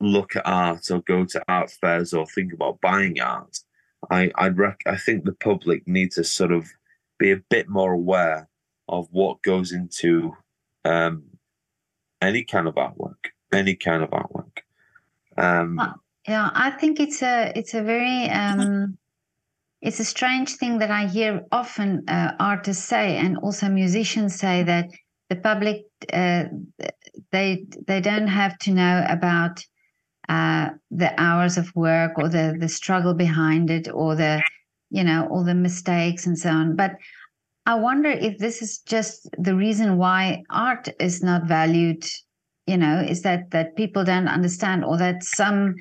look 0.00 0.36
at 0.36 0.46
art 0.46 0.90
or 0.90 1.00
go 1.02 1.24
to 1.24 1.42
art 1.48 1.70
fairs 1.70 2.12
or 2.12 2.26
think 2.26 2.52
about 2.52 2.80
buying 2.80 3.20
art, 3.20 3.60
I 4.10 4.30
I'd 4.36 4.58
rec- 4.58 4.82
I 4.86 4.96
think 4.96 5.24
the 5.24 5.34
public 5.34 5.86
need 5.86 6.12
to 6.12 6.24
sort 6.24 6.52
of 6.52 6.66
be 7.18 7.30
a 7.30 7.42
bit 7.50 7.68
more 7.68 7.92
aware 7.92 8.48
of 8.88 9.08
what 9.10 9.42
goes 9.42 9.72
into 9.72 10.36
um, 10.84 11.24
any 12.22 12.44
kind 12.44 12.68
of 12.68 12.74
artwork, 12.74 13.32
any 13.52 13.74
kind 13.74 14.02
of 14.02 14.10
artwork. 14.10 14.58
Um, 15.36 16.00
yeah, 16.28 16.50
I 16.54 16.70
think 16.70 16.98
it's 16.98 17.22
a 17.22 17.52
it's 17.54 17.74
a 17.74 17.82
very 17.82 18.28
um, 18.30 18.98
it's 19.80 20.00
a 20.00 20.04
strange 20.04 20.56
thing 20.56 20.78
that 20.78 20.90
I 20.90 21.06
hear 21.06 21.42
often 21.52 22.08
uh, 22.08 22.32
artists 22.40 22.84
say, 22.84 23.16
and 23.16 23.38
also 23.38 23.68
musicians 23.68 24.34
say 24.34 24.62
that 24.64 24.90
the 25.28 25.36
public 25.36 25.84
uh, 26.12 26.44
they 27.30 27.64
they 27.86 28.00
don't 28.00 28.26
have 28.26 28.58
to 28.60 28.72
know 28.72 29.04
about 29.08 29.64
uh, 30.28 30.70
the 30.90 31.14
hours 31.20 31.56
of 31.56 31.74
work 31.76 32.18
or 32.18 32.28
the 32.28 32.56
the 32.58 32.68
struggle 32.68 33.14
behind 33.14 33.70
it 33.70 33.88
or 33.92 34.16
the 34.16 34.42
you 34.90 35.04
know 35.04 35.28
all 35.30 35.44
the 35.44 35.54
mistakes 35.54 36.26
and 36.26 36.36
so 36.38 36.50
on. 36.50 36.74
But 36.74 36.96
I 37.66 37.76
wonder 37.76 38.10
if 38.10 38.38
this 38.38 38.62
is 38.62 38.78
just 38.78 39.28
the 39.38 39.54
reason 39.54 39.96
why 39.96 40.42
art 40.50 40.88
is 40.98 41.22
not 41.22 41.46
valued. 41.46 42.04
You 42.66 42.78
know, 42.78 42.98
is 43.00 43.22
that 43.22 43.52
that 43.52 43.76
people 43.76 44.02
don't 44.02 44.26
understand 44.26 44.84
or 44.84 44.98
that 44.98 45.22
some 45.22 45.76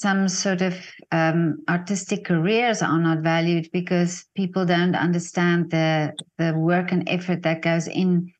some 0.00 0.28
sort 0.28 0.60
of 0.60 0.74
um, 1.10 1.58
artistic 1.68 2.24
careers 2.24 2.82
are 2.82 2.98
not 2.98 3.20
valued 3.20 3.70
because 3.72 4.26
people 4.34 4.66
don't 4.66 4.94
understand 4.94 5.70
the 5.70 6.12
the 6.36 6.52
work 6.52 6.92
and 6.92 7.08
effort 7.08 7.42
that 7.42 7.62
goes 7.62 7.88
in 7.88 8.30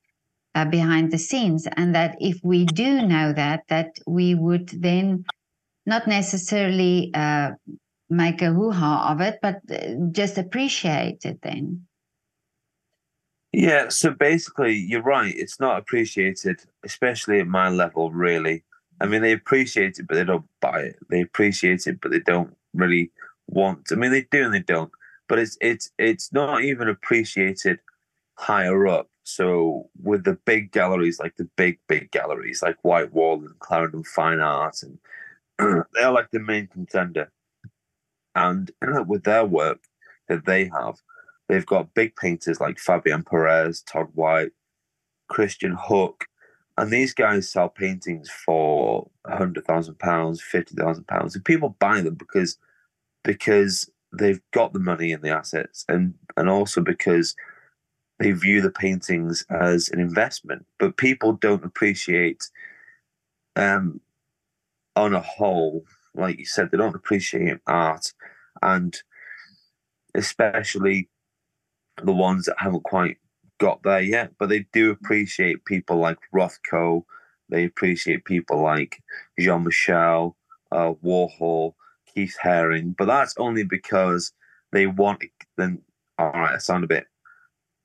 uh, 0.54 0.66
behind 0.66 1.10
the 1.10 1.18
scenes, 1.18 1.66
and 1.76 1.94
that 1.94 2.16
if 2.20 2.38
we 2.42 2.66
do 2.66 3.06
know 3.06 3.32
that, 3.32 3.62
that 3.68 3.96
we 4.06 4.34
would 4.34 4.68
then 4.68 5.24
not 5.86 6.06
necessarily 6.06 7.10
uh, 7.14 7.52
make 8.10 8.42
a 8.42 8.52
hoo 8.52 8.70
ha 8.70 9.12
of 9.12 9.20
it, 9.22 9.38
but 9.40 9.56
uh, 9.70 9.94
just 10.12 10.36
appreciate 10.36 11.24
it 11.24 11.38
then. 11.42 11.86
Yeah, 13.52 13.88
so 13.88 14.10
basically, 14.10 14.74
you're 14.74 15.02
right. 15.02 15.34
It's 15.34 15.58
not 15.58 15.78
appreciated, 15.78 16.60
especially 16.84 17.40
at 17.40 17.46
my 17.46 17.70
level, 17.70 18.10
really. 18.10 18.64
I 19.00 19.06
mean, 19.06 19.22
they 19.22 19.32
appreciate 19.32 19.98
it, 19.98 20.06
but 20.09 20.14
they 20.14 20.24
don't 20.24 20.46
buy 20.61 20.80
it. 20.80 20.96
They 21.11 21.20
appreciate 21.20 21.87
it, 21.87 22.00
but 22.00 22.11
they 22.11 22.20
don't 22.20 22.56
really 22.74 23.11
want. 23.48 23.88
I 23.92 23.94
mean, 23.94 24.11
they 24.11 24.26
do 24.30 24.44
and 24.44 24.54
they 24.54 24.61
don't. 24.61 24.90
But 25.28 25.38
it's 25.38 25.59
it's 25.61 25.90
it's 25.98 26.32
not 26.32 26.62
even 26.62 26.88
appreciated 26.88 27.80
higher 28.35 28.87
up. 28.87 29.09
So 29.24 29.90
with 30.02 30.24
the 30.24 30.35
big 30.44 30.70
galleries, 30.70 31.18
like 31.18 31.37
the 31.37 31.48
big 31.56 31.78
big 31.88 32.11
galleries, 32.12 32.62
like 32.62 32.76
White 32.82 33.12
Wall 33.12 33.40
and 33.40 33.59
Clarendon 33.59 34.04
Fine 34.04 34.40
Art, 34.40 34.82
and 34.82 34.98
they're 35.92 36.12
like 36.12 36.30
the 36.30 36.38
main 36.38 36.68
contender. 36.68 37.30
And 38.35 38.70
with 39.06 39.24
their 39.24 39.44
work 39.44 39.80
that 40.28 40.46
they 40.46 40.66
have, 40.66 41.02
they've 41.48 41.66
got 41.66 41.94
big 41.94 42.14
painters 42.16 42.61
like 42.61 42.78
Fabian 42.78 43.24
Perez, 43.24 43.82
Todd 43.82 44.09
White, 44.14 44.52
Christian 45.28 45.76
Hook, 45.78 46.26
and 46.78 46.90
these 46.90 47.14
guys 47.14 47.50
sell 47.50 47.68
paintings 47.68 48.28
for 48.30 49.08
hundred 49.26 49.64
thousand 49.66 49.98
pounds, 49.98 50.42
fifty 50.42 50.74
thousand 50.74 51.06
pounds, 51.06 51.34
and 51.34 51.44
people 51.44 51.76
buy 51.78 52.00
them 52.00 52.14
because 52.14 52.58
because 53.24 53.90
they've 54.12 54.40
got 54.52 54.72
the 54.72 54.78
money 54.78 55.12
and 55.12 55.22
the 55.22 55.30
assets, 55.30 55.84
and 55.88 56.14
and 56.36 56.48
also 56.48 56.80
because 56.80 57.34
they 58.18 58.32
view 58.32 58.60
the 58.60 58.70
paintings 58.70 59.44
as 59.50 59.88
an 59.90 60.00
investment. 60.00 60.66
But 60.78 60.96
people 60.96 61.32
don't 61.34 61.64
appreciate, 61.64 62.50
um, 63.56 64.00
on 64.94 65.14
a 65.14 65.20
whole, 65.20 65.84
like 66.14 66.38
you 66.38 66.46
said, 66.46 66.70
they 66.70 66.78
don't 66.78 66.96
appreciate 66.96 67.58
art, 67.66 68.12
and 68.62 68.96
especially 70.14 71.08
the 72.02 72.12
ones 72.12 72.44
that 72.46 72.56
haven't 72.58 72.84
quite 72.84 73.16
got 73.58 73.82
there 73.82 74.00
yet, 74.00 74.32
but 74.38 74.48
they 74.48 74.66
do 74.72 74.90
appreciate 74.90 75.64
people 75.64 75.96
like 75.98 76.18
Rothko. 76.34 77.04
They 77.48 77.64
appreciate 77.64 78.24
people 78.24 78.62
like 78.62 79.02
Jean 79.38 79.64
Michel, 79.64 80.36
uh, 80.72 80.92
Warhol, 81.04 81.74
Keith 82.12 82.36
Haring, 82.42 82.96
but 82.96 83.06
that's 83.06 83.34
only 83.38 83.62
because 83.64 84.32
they 84.72 84.86
want. 84.86 85.22
Then, 85.56 85.82
all 86.18 86.32
right, 86.32 86.54
I 86.54 86.58
sound 86.58 86.84
a 86.84 86.88
bit, 86.88 87.06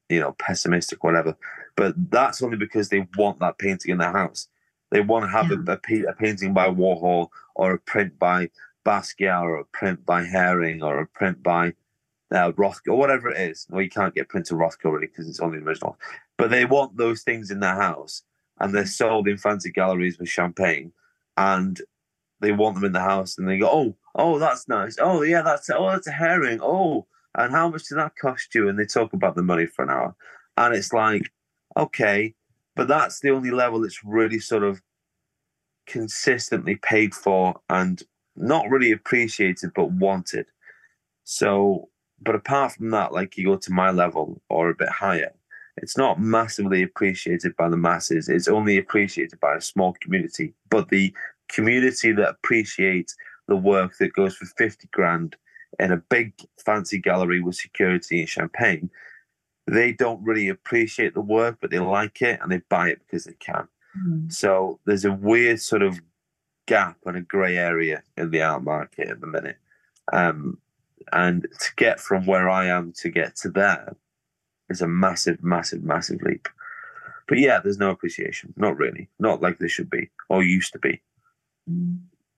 you 0.09 0.19
know, 0.19 0.35
pessimistic, 0.39 1.03
whatever. 1.03 1.35
But 1.75 1.95
that's 2.11 2.41
only 2.41 2.57
because 2.57 2.89
they 2.89 3.07
want 3.17 3.39
that 3.39 3.57
painting 3.57 3.91
in 3.91 3.97
their 3.99 4.11
house. 4.11 4.47
They 4.91 5.01
want 5.01 5.25
to 5.25 5.29
have 5.29 5.51
yeah. 5.51 5.57
a, 5.67 6.07
a, 6.07 6.09
a 6.09 6.13
painting 6.13 6.53
by 6.53 6.67
Warhol 6.69 7.29
or 7.55 7.73
a 7.73 7.79
print 7.79 8.19
by 8.19 8.49
Basquiat 8.85 9.41
or 9.41 9.59
a 9.59 9.65
print 9.65 10.05
by 10.05 10.23
Haring 10.23 10.83
or 10.83 10.99
a 10.99 11.07
print 11.07 11.41
by 11.41 11.73
uh, 12.31 12.51
Rothko, 12.53 12.89
or 12.89 12.97
whatever 12.97 13.29
it 13.29 13.39
is. 13.49 13.67
Well, 13.69 13.81
you 13.81 13.89
can't 13.89 14.15
get 14.15 14.29
printed 14.29 14.57
Rothko 14.57 14.91
really 14.91 15.07
because 15.07 15.27
it's 15.27 15.39
only 15.39 15.59
original. 15.59 15.97
But 16.37 16.49
they 16.49 16.65
want 16.65 16.97
those 16.97 17.23
things 17.23 17.51
in 17.51 17.59
their 17.59 17.75
house, 17.75 18.23
and 18.59 18.73
they're 18.73 18.85
sold 18.85 19.27
in 19.27 19.37
fancy 19.37 19.71
galleries 19.71 20.19
with 20.19 20.29
champagne, 20.29 20.93
and 21.37 21.81
they 22.39 22.51
want 22.51 22.75
them 22.75 22.85
in 22.85 22.93
the 22.93 22.99
house, 23.01 23.37
and 23.37 23.47
they 23.47 23.57
go, 23.57 23.69
"Oh, 23.71 23.95
oh, 24.15 24.39
that's 24.39 24.67
nice. 24.67 24.97
Oh, 24.99 25.21
yeah, 25.21 25.41
that's 25.41 25.69
oh, 25.69 25.89
that's 25.89 26.07
a 26.07 26.11
Haring. 26.11 26.59
Oh, 26.61 27.07
and 27.35 27.51
how 27.51 27.69
much 27.69 27.83
did 27.87 27.97
that 27.97 28.15
cost 28.15 28.53
you?" 28.55 28.69
And 28.69 28.79
they 28.79 28.85
talk 28.85 29.13
about 29.13 29.35
the 29.35 29.43
money 29.43 29.65
for 29.65 29.83
an 29.83 29.89
hour, 29.91 30.15
and 30.57 30.75
it's 30.75 30.93
like, 30.93 31.31
okay, 31.77 32.33
but 32.75 32.87
that's 32.87 33.19
the 33.19 33.29
only 33.31 33.51
level 33.51 33.81
that's 33.81 34.03
really 34.03 34.39
sort 34.39 34.63
of 34.63 34.81
consistently 35.85 36.75
paid 36.75 37.13
for 37.13 37.59
and 37.69 38.03
not 38.35 38.69
really 38.69 38.91
appreciated 38.91 39.71
but 39.75 39.91
wanted. 39.91 40.45
So, 41.23 41.89
but 42.21 42.35
apart 42.35 42.73
from 42.73 42.91
that, 42.91 43.13
like 43.13 43.37
you 43.37 43.45
go 43.45 43.57
to 43.57 43.71
my 43.71 43.91
level 43.91 44.41
or 44.49 44.69
a 44.69 44.75
bit 44.75 44.89
higher, 44.89 45.33
it's 45.77 45.97
not 45.97 46.19
massively 46.19 46.83
appreciated 46.83 47.55
by 47.55 47.69
the 47.69 47.77
masses. 47.77 48.29
It's 48.29 48.47
only 48.47 48.77
appreciated 48.77 49.39
by 49.39 49.55
a 49.55 49.61
small 49.61 49.93
community. 50.01 50.53
But 50.69 50.89
the 50.89 51.13
community 51.49 52.11
that 52.11 52.29
appreciates 52.29 53.15
the 53.47 53.55
work 53.55 53.97
that 53.97 54.13
goes 54.13 54.35
for 54.35 54.45
50 54.45 54.87
grand 54.91 55.35
in 55.79 55.91
a 55.91 55.97
big 55.97 56.33
fancy 56.63 56.99
gallery 56.99 57.41
with 57.41 57.55
security 57.55 58.19
and 58.19 58.29
champagne, 58.29 58.89
they 59.67 59.93
don't 59.93 60.23
really 60.23 60.49
appreciate 60.49 61.13
the 61.13 61.21
work, 61.21 61.57
but 61.61 61.71
they 61.71 61.79
like 61.79 62.21
it 62.21 62.39
and 62.41 62.51
they 62.51 62.61
buy 62.69 62.89
it 62.89 62.99
because 62.99 63.23
they 63.23 63.33
can. 63.39 63.67
Mm. 63.97 64.31
So 64.31 64.79
there's 64.85 65.05
a 65.05 65.11
weird 65.11 65.61
sort 65.61 65.81
of 65.81 66.01
gap 66.67 66.97
and 67.05 67.17
a 67.17 67.21
grey 67.21 67.57
area 67.57 68.03
in 68.17 68.31
the 68.31 68.41
art 68.41 68.63
market 68.63 69.09
at 69.09 69.21
the 69.21 69.27
minute. 69.27 69.57
Um, 70.13 70.57
and 71.11 71.43
to 71.43 71.69
get 71.75 71.99
from 71.99 72.25
where 72.25 72.49
I 72.49 72.67
am 72.67 72.93
to 72.97 73.09
get 73.09 73.35
to 73.37 73.49
there 73.49 73.95
is 74.69 74.81
a 74.81 74.87
massive, 74.87 75.43
massive, 75.43 75.83
massive 75.83 76.21
leap. 76.21 76.47
But 77.27 77.39
yeah, 77.39 77.59
there's 77.59 77.77
no 77.77 77.91
appreciation. 77.91 78.53
Not 78.57 78.77
really. 78.77 79.09
Not 79.19 79.41
like 79.41 79.59
there 79.59 79.69
should 79.69 79.89
be 79.89 80.09
or 80.29 80.43
used 80.43 80.73
to 80.73 80.79
be. 80.79 81.01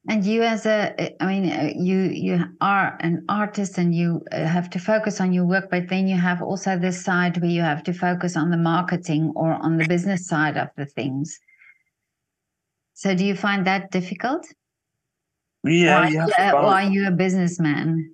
And 0.10 0.26
you, 0.26 0.44
as 0.44 0.66
a, 0.66 1.16
I 1.24 1.26
mean, 1.26 1.50
uh, 1.50 1.72
you 1.76 2.02
you 2.02 2.44
are 2.60 2.98
an 3.00 3.24
artist, 3.30 3.78
and 3.78 3.96
you 3.96 4.22
uh, 4.34 4.46
have 4.46 4.70
to 4.72 4.80
focus 4.80 5.22
on 5.22 5.32
your 5.32 5.46
work. 5.46 5.70
But 5.72 5.88
then 5.88 6.10
you 6.10 6.18
have 6.18 6.42
also 6.42 6.78
this 6.78 7.04
side 7.04 7.38
where 7.42 7.50
you 7.50 7.62
have 7.62 7.84
to 7.84 7.94
focus 7.94 8.36
on 8.36 8.52
the 8.52 8.58
marketing 8.58 9.32
or 9.36 9.54
on 9.54 9.78
the 9.78 9.88
business 9.88 10.28
side 10.28 10.58
of 10.58 10.68
the 10.76 10.86
things. 10.86 11.40
So, 12.94 13.16
do 13.16 13.26
you 13.26 13.36
find 13.36 13.66
that 13.66 13.92
difficult? 13.92 14.46
Yeah, 15.64 16.10
yeah. 16.10 16.28
Uh, 16.38 16.52
or 16.52 16.66
are 16.66 16.84
you 16.84 17.08
a 17.08 17.12
businessman? 17.12 18.14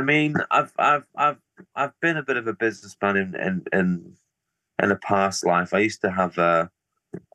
I 0.00 0.02
mean, 0.02 0.34
I've 0.50 0.72
I've 0.78 1.04
I've 1.14 1.36
I've 1.76 2.00
been 2.00 2.16
a 2.16 2.22
bit 2.22 2.38
of 2.38 2.46
a 2.46 2.54
businessman 2.54 3.18
in 3.18 3.34
in 3.34 3.64
in, 3.70 4.16
in 4.82 4.90
a 4.90 4.96
past 4.96 5.44
life. 5.44 5.74
I 5.74 5.80
used 5.80 6.00
to 6.00 6.10
have 6.10 6.38
a 6.38 6.70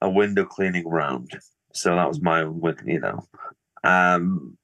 a 0.01 0.09
window 0.09 0.45
cleaning 0.45 0.87
round, 0.87 1.29
so 1.73 1.95
that 1.95 2.07
was 2.07 2.19
my 2.23 2.41
own, 2.41 2.59
you 2.83 2.99
know. 2.99 3.23
Um, 3.83 4.57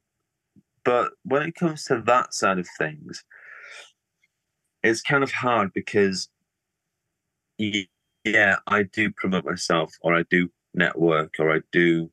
but 0.83 1.11
when 1.25 1.43
it 1.43 1.53
comes 1.53 1.83
to 1.85 2.01
that 2.07 2.33
side 2.33 2.57
of 2.57 2.67
things, 2.75 3.23
it's 4.81 5.03
kind 5.03 5.23
of 5.23 5.31
hard 5.31 5.71
because, 5.71 6.27
yeah, 7.59 8.55
I 8.65 8.81
do 8.81 9.11
promote 9.11 9.45
myself, 9.45 9.93
or 10.01 10.15
I 10.15 10.23
do 10.27 10.49
network, 10.73 11.35
or 11.37 11.55
I 11.55 11.59
do, 11.71 12.09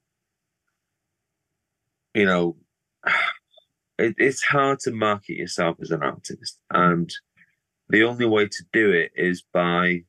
you 2.12 2.26
know, 2.26 2.56
it, 3.98 4.14
it's 4.18 4.42
hard 4.42 4.80
to 4.80 4.92
market 4.92 5.36
yourself 5.36 5.76
as 5.80 5.90
an 5.90 6.02
artist, 6.02 6.58
and 6.70 7.12
the 7.88 8.04
only 8.04 8.26
way 8.26 8.46
to 8.46 8.64
do 8.72 8.90
it 8.92 9.12
is 9.16 9.42
by 9.52 10.02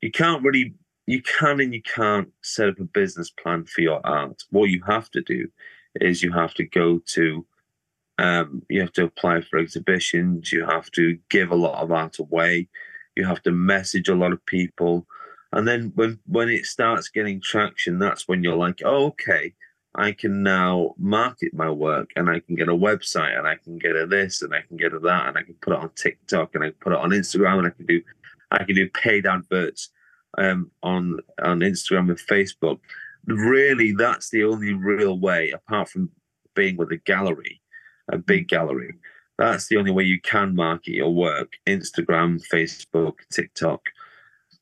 you 0.00 0.10
can't 0.10 0.42
really 0.42 0.74
you 1.10 1.20
can 1.22 1.60
and 1.60 1.74
you 1.74 1.82
can't 1.82 2.28
set 2.42 2.68
up 2.68 2.78
a 2.78 2.84
business 2.84 3.30
plan 3.30 3.64
for 3.64 3.80
your 3.80 4.00
art. 4.06 4.44
What 4.50 4.70
you 4.70 4.80
have 4.86 5.10
to 5.10 5.22
do 5.22 5.48
is 5.96 6.22
you 6.22 6.32
have 6.32 6.54
to 6.54 6.64
go 6.64 7.00
to, 7.04 7.44
um, 8.18 8.62
you 8.68 8.80
have 8.80 8.92
to 8.92 9.04
apply 9.04 9.40
for 9.40 9.58
exhibitions, 9.58 10.52
you 10.52 10.64
have 10.64 10.88
to 10.92 11.18
give 11.28 11.50
a 11.50 11.56
lot 11.56 11.82
of 11.82 11.90
art 11.90 12.20
away, 12.20 12.68
you 13.16 13.24
have 13.24 13.42
to 13.42 13.50
message 13.50 14.08
a 14.08 14.14
lot 14.14 14.32
of 14.32 14.46
people. 14.46 15.04
And 15.52 15.66
then 15.66 15.90
when, 15.96 16.20
when 16.26 16.48
it 16.48 16.64
starts 16.64 17.08
getting 17.08 17.40
traction, 17.40 17.98
that's 17.98 18.28
when 18.28 18.44
you're 18.44 18.54
like, 18.56 18.80
oh, 18.84 19.06
okay, 19.06 19.52
I 19.94 20.12
can 20.12 20.42
now 20.42 20.94
market 20.98 21.52
my 21.52 21.68
work 21.68 22.10
and 22.14 22.30
I 22.30 22.40
can 22.40 22.54
get 22.54 22.68
a 22.68 22.74
website 22.74 23.36
and 23.36 23.46
I 23.46 23.56
can 23.56 23.76
get 23.78 23.96
a 23.96 24.06
this 24.06 24.42
and 24.42 24.54
I 24.54 24.62
can 24.62 24.76
get 24.76 24.92
a 24.92 25.00
that 25.00 25.28
and 25.28 25.36
I 25.36 25.42
can 25.42 25.54
put 25.54 25.72
it 25.72 25.80
on 25.80 25.90
TikTok 25.96 26.54
and 26.54 26.62
I 26.62 26.68
can 26.68 26.76
put 26.80 26.92
it 26.92 26.98
on 26.98 27.10
Instagram 27.10 27.58
and 27.58 27.66
I 27.66 27.70
can 27.70 27.86
do 27.86 28.00
I 28.52 28.64
can 28.64 28.74
do 28.74 28.88
paid 28.90 29.26
adverts 29.26 29.90
um, 30.38 30.70
on 30.82 31.18
on 31.42 31.60
Instagram 31.60 32.08
and 32.08 32.18
Facebook. 32.18 32.78
Really, 33.26 33.92
that's 33.92 34.30
the 34.30 34.44
only 34.44 34.72
real 34.72 35.18
way, 35.18 35.50
apart 35.50 35.88
from 35.88 36.10
being 36.54 36.76
with 36.76 36.90
a 36.92 36.96
gallery, 36.96 37.60
a 38.10 38.18
big 38.18 38.48
gallery. 38.48 38.94
That's 39.38 39.68
the 39.68 39.76
only 39.76 39.90
way 39.90 40.04
you 40.04 40.20
can 40.20 40.54
market 40.54 40.94
your 40.94 41.14
work: 41.14 41.54
Instagram, 41.66 42.40
Facebook, 42.48 43.14
TikTok. 43.32 43.80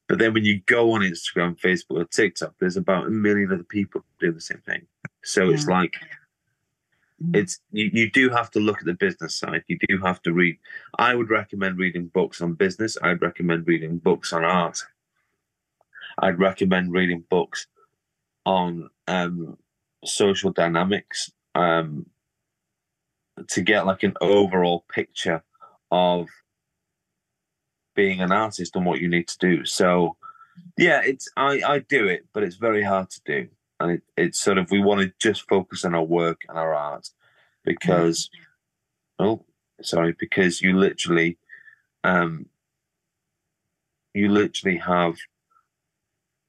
But 0.09 0.19
then 0.19 0.33
when 0.33 0.45
you 0.45 0.61
go 0.67 0.93
on 0.93 1.03
Instagram, 1.03 1.61
Facebook, 1.61 2.01
or 2.01 2.05
TikTok, 2.05 2.55
there's 2.59 2.79
about 2.79 3.07
a 3.07 3.11
million 3.11 3.53
other 3.53 3.63
people 3.63 4.03
doing 4.19 4.35
the 4.35 4.41
same 4.41 4.63
thing. 4.67 4.87
So 5.23 5.45
yeah. 5.45 5.55
it's 5.55 5.67
like 5.67 5.97
mm. 7.23 7.37
it's 7.37 7.61
you, 7.71 7.91
you 7.93 8.11
do 8.11 8.31
have 8.31 8.51
to 8.53 8.61
look 8.61 8.79
at 8.79 8.87
the 8.87 8.95
business 8.95 9.37
side. 9.37 9.65
You 9.69 9.79
do 9.87 9.99
have 9.99 10.23
to 10.23 10.33
read. 10.33 10.59
I 10.99 11.15
would 11.15 11.29
recommend 11.29 11.79
reading 11.79 12.07
books 12.07 12.41
on 12.41 12.55
business. 12.55 12.97
I'd 13.03 13.21
recommend 13.21 13.67
reading 13.67 13.99
books 13.99 14.33
on 14.33 14.45
art. 14.45 14.83
I'd 16.21 16.39
recommend 16.39 16.93
reading 16.93 17.25
books 17.29 17.67
on 18.47 18.89
um, 19.07 19.59
social 20.05 20.53
dynamics 20.53 21.31
um, 21.55 22.07
to 23.49 23.61
get 23.61 23.87
like 23.87 24.03
an 24.03 24.15
overall 24.23 24.85
picture 24.91 25.43
of 25.91 26.29
being 27.99 28.21
an 28.21 28.31
artist 28.31 28.77
and 28.77 28.87
what 28.87 29.01
you 29.01 29.09
need 29.09 29.27
to 29.27 29.37
do. 29.39 29.65
So, 29.65 30.17
yeah, 30.77 31.01
it's 31.05 31.29
I 31.37 31.61
I 31.67 31.79
do 31.81 32.07
it, 32.07 32.27
but 32.33 32.45
it's 32.45 32.55
very 32.55 32.85
hard 32.85 33.11
to 33.11 33.21
do, 33.27 33.49
and 33.81 33.91
it, 33.91 34.03
it's 34.17 34.39
sort 34.39 34.57
of 34.57 34.71
we 34.71 34.81
want 34.81 35.01
to 35.01 35.13
just 35.19 35.49
focus 35.49 35.85
on 35.85 35.97
our 35.97 36.05
work 36.05 36.43
and 36.49 36.57
our 36.57 36.73
art 36.73 37.11
because, 37.65 38.31
oh, 39.19 39.45
sorry, 39.83 40.15
because 40.17 40.63
you 40.63 40.79
literally, 40.79 41.39
um, 42.05 42.47
you 44.15 44.29
literally 44.29 44.79
have 44.79 45.17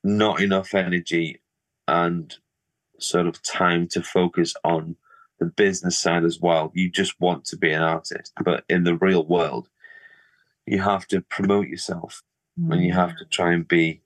not 0.03 0.41
enough 0.41 0.75
energy 0.75 1.41
and 1.87 2.35
sort 2.99 3.25
of 3.25 3.41
time 3.41 3.87
to 3.87 4.03
focus 4.03 4.53
on 4.63 4.97
the 5.39 5.47
business 5.47 5.97
side 5.97 6.25
as 6.25 6.39
well. 6.39 6.71
You 6.75 6.91
just 6.91 7.19
want 7.19 7.45
to 7.45 7.57
be 7.57 7.71
an 7.71 7.81
artist, 7.81 8.33
but 8.43 8.65
in 8.69 8.83
the 8.83 8.97
real 8.97 9.25
world, 9.25 9.67
you 10.69 10.81
have 10.81 11.07
to 11.07 11.21
promote 11.21 11.67
yourself 11.67 12.21
mm. 12.59 12.71
and 12.73 12.83
you 12.83 12.93
have 12.93 13.15
to 13.17 13.25
try 13.25 13.53
and 13.53 13.67
be 13.67 14.01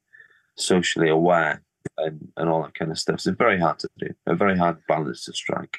socially 0.56 1.10
aware 1.10 1.63
and, 1.97 2.32
and 2.38 2.49
all 2.49 2.63
that 2.63 2.76
kind 2.76 2.91
of 2.91 2.99
stuff. 2.99 3.21
So 3.21 3.32
it's 3.32 3.38
very 3.38 3.60
hard 3.60 3.80
to 3.80 3.89
do, 3.97 4.08
a 4.26 4.36
very 4.36 4.58
hard 4.58 4.78
balance 4.88 5.26
to 5.26 5.34
strike. 5.34 5.78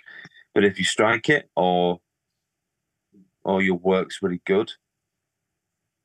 But 0.55 0.65
if 0.65 0.79
you 0.79 0.85
strike 0.85 1.29
it 1.29 1.51
or 1.57 2.01
or 3.45 3.63
your 3.63 3.77
work's 3.77 4.23
really 4.23 4.41
good 4.47 4.73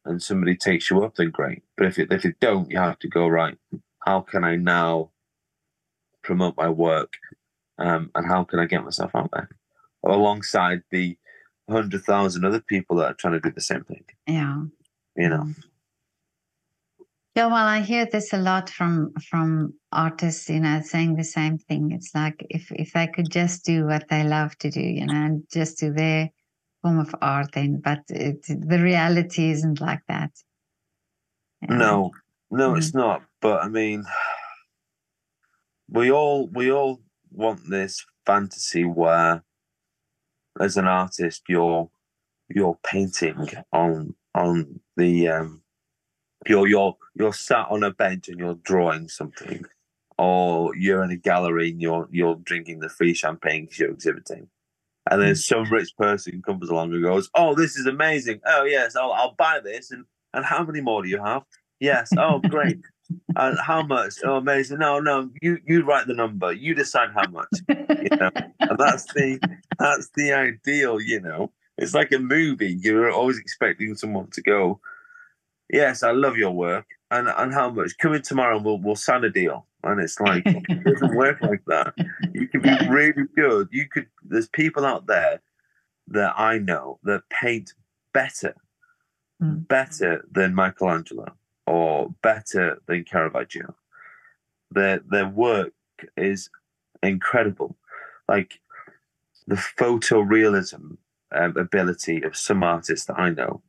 and 0.03 0.21
somebody 0.21 0.55
takes 0.57 0.89
you 0.89 1.03
up, 1.03 1.15
then 1.15 1.29
great. 1.29 1.63
But 1.77 1.87
if 1.87 1.99
it 1.99 2.11
if 2.11 2.25
it 2.25 2.39
don't, 2.39 2.69
you 2.69 2.77
have 2.77 2.99
to 2.99 3.07
go 3.07 3.27
right 3.27 3.57
how 4.05 4.21
can 4.21 4.43
I 4.43 4.55
now 4.55 5.11
promote 6.23 6.55
my 6.57 6.69
work 6.69 7.13
um, 7.77 8.11
and 8.15 8.25
how 8.25 8.43
can 8.43 8.59
I 8.59 8.65
get 8.65 8.83
myself 8.83 9.11
out 9.13 9.29
there 9.31 9.49
alongside 10.03 10.81
the 10.91 11.17
hundred 11.69 12.03
thousand 12.03 12.45
other 12.45 12.61
people 12.61 12.97
that 12.97 13.11
are 13.11 13.13
trying 13.13 13.33
to 13.33 13.39
do 13.39 13.51
the 13.51 13.61
same 13.61 13.83
thing. 13.83 14.03
Yeah, 14.27 14.63
you 15.15 15.29
know. 15.29 15.53
Yeah, 17.35 17.45
well, 17.45 17.55
I 17.67 17.81
hear 17.81 18.05
this 18.05 18.33
a 18.33 18.37
lot 18.37 18.69
from 18.69 19.13
from 19.29 19.73
artists, 19.91 20.49
you 20.49 20.59
know, 20.59 20.81
saying 20.81 21.15
the 21.15 21.23
same 21.23 21.57
thing. 21.57 21.91
It's 21.91 22.13
like 22.13 22.45
if 22.49 22.71
if 22.71 22.93
they 22.93 23.07
could 23.07 23.29
just 23.29 23.63
do 23.63 23.85
what 23.85 24.09
they 24.09 24.23
love 24.23 24.57
to 24.57 24.69
do, 24.69 24.81
you 24.81 25.05
know, 25.05 25.13
and 25.13 25.43
just 25.51 25.79
do 25.79 25.93
their 25.93 26.29
form 26.81 26.99
of 26.99 27.15
art, 27.21 27.51
then. 27.53 27.81
But 27.81 28.01
it, 28.09 28.45
the 28.47 28.79
reality 28.79 29.51
isn't 29.51 29.79
like 29.79 30.01
that. 30.07 30.31
Yeah. 31.61 31.75
No, 31.77 32.11
no, 32.51 32.73
mm. 32.73 32.77
it's 32.77 32.93
not. 32.93 33.23
But 33.41 33.63
I 33.63 33.69
mean, 33.69 34.03
we 35.87 36.11
all 36.11 36.47
we 36.47 36.71
all 36.71 36.99
want 37.31 37.61
this 37.69 38.05
fantasy 38.25 38.85
where, 38.85 39.43
as 40.59 40.77
an 40.77 40.85
artist, 40.85 41.43
you're 41.47 41.89
you're 42.49 42.77
painting 42.85 43.49
on 43.71 44.15
on 44.35 44.79
the 44.97 45.27
um, 45.27 45.61
you're 46.47 46.67
you're 46.67 46.97
you're 47.15 47.33
sat 47.33 47.67
on 47.69 47.83
a 47.83 47.91
bench 47.91 48.27
and 48.27 48.39
you're 48.39 48.59
drawing 48.63 49.07
something, 49.07 49.65
or 50.17 50.75
you're 50.75 51.03
in 51.03 51.11
a 51.11 51.17
gallery 51.17 51.71
and 51.71 51.81
you're 51.81 52.07
you're 52.11 52.35
drinking 52.35 52.79
the 52.79 52.89
free 52.89 53.13
champagne 53.13 53.65
because 53.65 53.79
you're 53.79 53.91
exhibiting. 53.91 54.47
And 55.09 55.21
then 55.21 55.33
mm. 55.33 55.37
some 55.37 55.71
rich 55.71 55.95
person 55.97 56.41
comes 56.45 56.69
along 56.69 56.93
and 56.93 57.03
goes, 57.03 57.29
"Oh, 57.35 57.55
this 57.55 57.75
is 57.75 57.85
amazing! 57.85 58.41
Oh 58.45 58.63
yes, 58.63 58.95
I'll 58.95 59.11
I'll 59.11 59.35
buy 59.37 59.59
this." 59.63 59.91
And 59.91 60.05
and 60.33 60.45
how 60.45 60.63
many 60.63 60.81
more 60.81 61.03
do 61.03 61.09
you 61.09 61.23
have? 61.23 61.43
Yes. 61.79 62.09
Oh, 62.17 62.39
great. 62.39 62.79
And 63.35 63.57
how 63.59 63.81
much? 63.83 64.15
Oh, 64.23 64.35
amazing! 64.37 64.79
No, 64.79 64.99
no, 64.99 65.29
you 65.41 65.59
you 65.65 65.83
write 65.83 66.07
the 66.07 66.13
number. 66.13 66.51
You 66.51 66.73
decide 66.75 67.09
how 67.13 67.29
much. 67.29 67.49
You 67.69 68.17
know, 68.17 68.29
and 68.59 68.77
that's 68.77 69.05
the 69.13 69.39
that's 69.77 70.09
the 70.15 70.33
ideal. 70.33 71.01
You 71.01 71.21
know, 71.21 71.51
it's 71.77 71.93
like 71.93 72.11
a 72.11 72.19
movie. 72.19 72.77
You're 72.79 73.11
always 73.11 73.37
expecting 73.39 73.95
someone 73.95 74.29
to 74.31 74.41
go, 74.41 74.79
"Yes, 75.71 76.03
I 76.03 76.11
love 76.11 76.37
your 76.37 76.51
work," 76.51 76.85
and 77.11 77.27
and 77.29 77.53
how 77.53 77.69
much? 77.69 77.97
Come 77.99 78.13
in 78.13 78.21
tomorrow, 78.21 78.57
and 78.57 78.65
we'll 78.65 78.79
we'll 78.79 78.95
sign 78.95 79.23
a 79.23 79.29
deal. 79.29 79.65
And 79.83 80.01
it's 80.01 80.19
like 80.19 80.43
it 80.45 80.83
doesn't 80.83 81.15
work 81.15 81.41
like 81.41 81.63
that. 81.67 81.93
You 82.33 82.47
can 82.47 82.61
be 82.61 82.75
really 82.89 83.23
good. 83.35 83.69
You 83.71 83.87
could. 83.87 84.07
There's 84.23 84.49
people 84.49 84.85
out 84.85 85.07
there 85.07 85.41
that 86.09 86.33
I 86.37 86.57
know 86.57 86.99
that 87.03 87.23
paint 87.29 87.73
better, 88.13 88.55
Mm. 89.41 89.65
better 89.69 90.25
than 90.29 90.53
Michelangelo 90.53 91.33
or 91.69 92.09
better 92.23 92.81
than 92.87 93.03
Caravaggio. 93.03 93.75
Their 94.71 94.99
their 95.07 95.27
work 95.27 95.73
is 96.17 96.49
incredible. 97.03 97.77
Like 98.27 98.59
the 99.45 99.55
photorealism 99.55 100.97
um, 101.31 101.57
ability 101.57 102.23
of 102.23 102.35
some 102.35 102.63
artists 102.63 103.05
that 103.05 103.19
I 103.19 103.29
know 103.29 103.61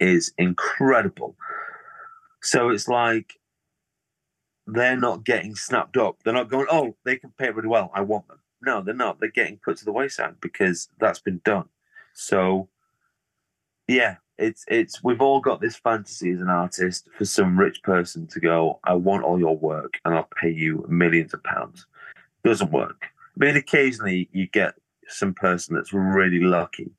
is 0.00 0.32
incredible. 0.38 1.36
So 2.40 2.68
it's 2.68 2.86
like 2.86 3.40
they're 4.68 4.96
not 4.96 5.24
getting 5.24 5.56
snapped 5.56 5.96
up. 5.96 6.22
They're 6.22 6.32
not 6.32 6.48
going, 6.48 6.66
oh, 6.70 6.94
they 7.04 7.16
can 7.16 7.32
paint 7.36 7.56
really 7.56 7.68
well. 7.68 7.90
I 7.94 8.02
want 8.02 8.28
them. 8.28 8.38
No, 8.62 8.80
they're 8.80 8.94
not. 8.94 9.18
They're 9.18 9.30
getting 9.30 9.58
put 9.58 9.76
to 9.78 9.84
the 9.84 9.92
wayside 9.92 10.40
because 10.40 10.88
that's 11.00 11.20
been 11.20 11.40
done. 11.44 11.68
So, 12.12 12.68
yeah, 13.88 14.16
it's 14.38 14.64
it's 14.68 15.02
we've 15.02 15.20
all 15.20 15.40
got 15.40 15.60
this 15.60 15.76
fantasy 15.76 16.30
as 16.30 16.40
an 16.40 16.48
artist 16.48 17.08
for 17.16 17.24
some 17.24 17.58
rich 17.58 17.82
person 17.82 18.26
to 18.28 18.40
go, 18.40 18.78
I 18.84 18.94
want 18.94 19.24
all 19.24 19.38
your 19.38 19.56
work 19.56 19.94
and 20.04 20.14
I'll 20.14 20.28
pay 20.40 20.50
you 20.50 20.84
millions 20.88 21.34
of 21.34 21.42
pounds. 21.42 21.86
Doesn't 22.44 22.70
work. 22.72 23.06
I 23.40 23.44
mean, 23.44 23.56
occasionally 23.56 24.28
you 24.32 24.46
get 24.46 24.74
some 25.08 25.34
person 25.34 25.74
that's 25.74 25.92
really 25.92 26.40
lucky, 26.40 26.90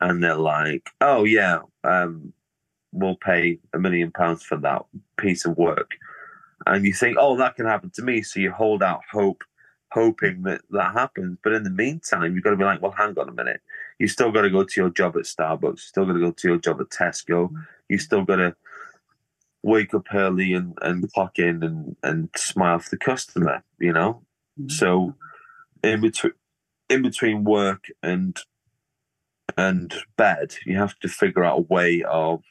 and 0.00 0.22
they're 0.22 0.34
like, 0.34 0.88
oh 1.00 1.24
yeah, 1.24 1.60
um, 1.84 2.32
we'll 2.92 3.16
pay 3.16 3.58
a 3.74 3.78
million 3.78 4.10
pounds 4.10 4.42
for 4.42 4.56
that 4.58 4.84
piece 5.18 5.44
of 5.44 5.56
work, 5.58 5.92
and 6.66 6.84
you 6.84 6.94
think, 6.94 7.16
oh, 7.20 7.36
that 7.36 7.56
can 7.56 7.66
happen 7.66 7.90
to 7.94 8.02
me. 8.02 8.22
So 8.22 8.40
you 8.40 8.52
hold 8.52 8.82
out 8.82 9.02
hope, 9.10 9.42
hoping 9.92 10.42
that 10.42 10.62
that 10.70 10.92
happens. 10.94 11.38
But 11.42 11.52
in 11.52 11.62
the 11.62 11.70
meantime, 11.70 12.34
you've 12.34 12.44
got 12.44 12.50
to 12.50 12.56
be 12.56 12.64
like, 12.64 12.80
well, 12.80 12.92
hang 12.92 13.18
on 13.18 13.28
a 13.28 13.32
minute. 13.32 13.60
You 14.00 14.08
still 14.08 14.32
got 14.32 14.42
to 14.42 14.50
go 14.50 14.64
to 14.64 14.80
your 14.80 14.88
job 14.88 15.14
at 15.16 15.24
Starbucks. 15.24 15.72
You 15.72 15.76
still 15.76 16.06
got 16.06 16.14
to 16.14 16.20
go 16.20 16.30
to 16.30 16.48
your 16.48 16.56
job 16.56 16.80
at 16.80 16.88
Tesco. 16.88 17.50
You 17.90 17.98
still 17.98 18.24
got 18.24 18.36
to 18.36 18.56
wake 19.62 19.92
up 19.92 20.06
early 20.14 20.54
and, 20.54 20.76
and 20.80 21.12
clock 21.12 21.38
in 21.38 21.62
and, 21.62 21.96
and 22.02 22.30
smile 22.34 22.78
for 22.78 22.88
the 22.88 22.96
customer, 22.96 23.62
you 23.78 23.92
know? 23.92 24.22
Mm-hmm. 24.58 24.70
So 24.70 25.14
in 25.84 26.00
between 26.00 26.32
in 26.88 27.02
between 27.02 27.44
work 27.44 27.84
and 28.02 28.38
and 29.58 29.94
bed, 30.16 30.56
you 30.64 30.78
have 30.78 30.98
to 31.00 31.08
figure 31.08 31.44
out 31.44 31.58
a 31.58 31.62
way 31.62 32.02
of 32.02 32.42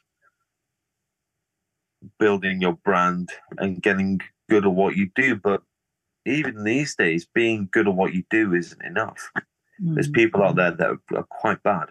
building 2.20 2.60
your 2.60 2.74
brand 2.74 3.30
and 3.58 3.82
getting 3.82 4.20
good 4.48 4.64
at 4.64 4.72
what 4.72 4.96
you 4.96 5.10
do. 5.16 5.34
But 5.34 5.62
even 6.24 6.62
these 6.62 6.94
days, 6.94 7.26
being 7.34 7.68
good 7.72 7.88
at 7.88 7.94
what 7.94 8.14
you 8.14 8.22
do 8.30 8.54
isn't 8.54 8.82
enough. 8.84 9.32
There's 9.82 10.08
Mm. 10.08 10.14
people 10.14 10.42
out 10.42 10.56
there 10.56 10.70
that 10.72 10.86
are, 10.88 11.00
are 11.16 11.24
quite 11.24 11.62
bad, 11.62 11.88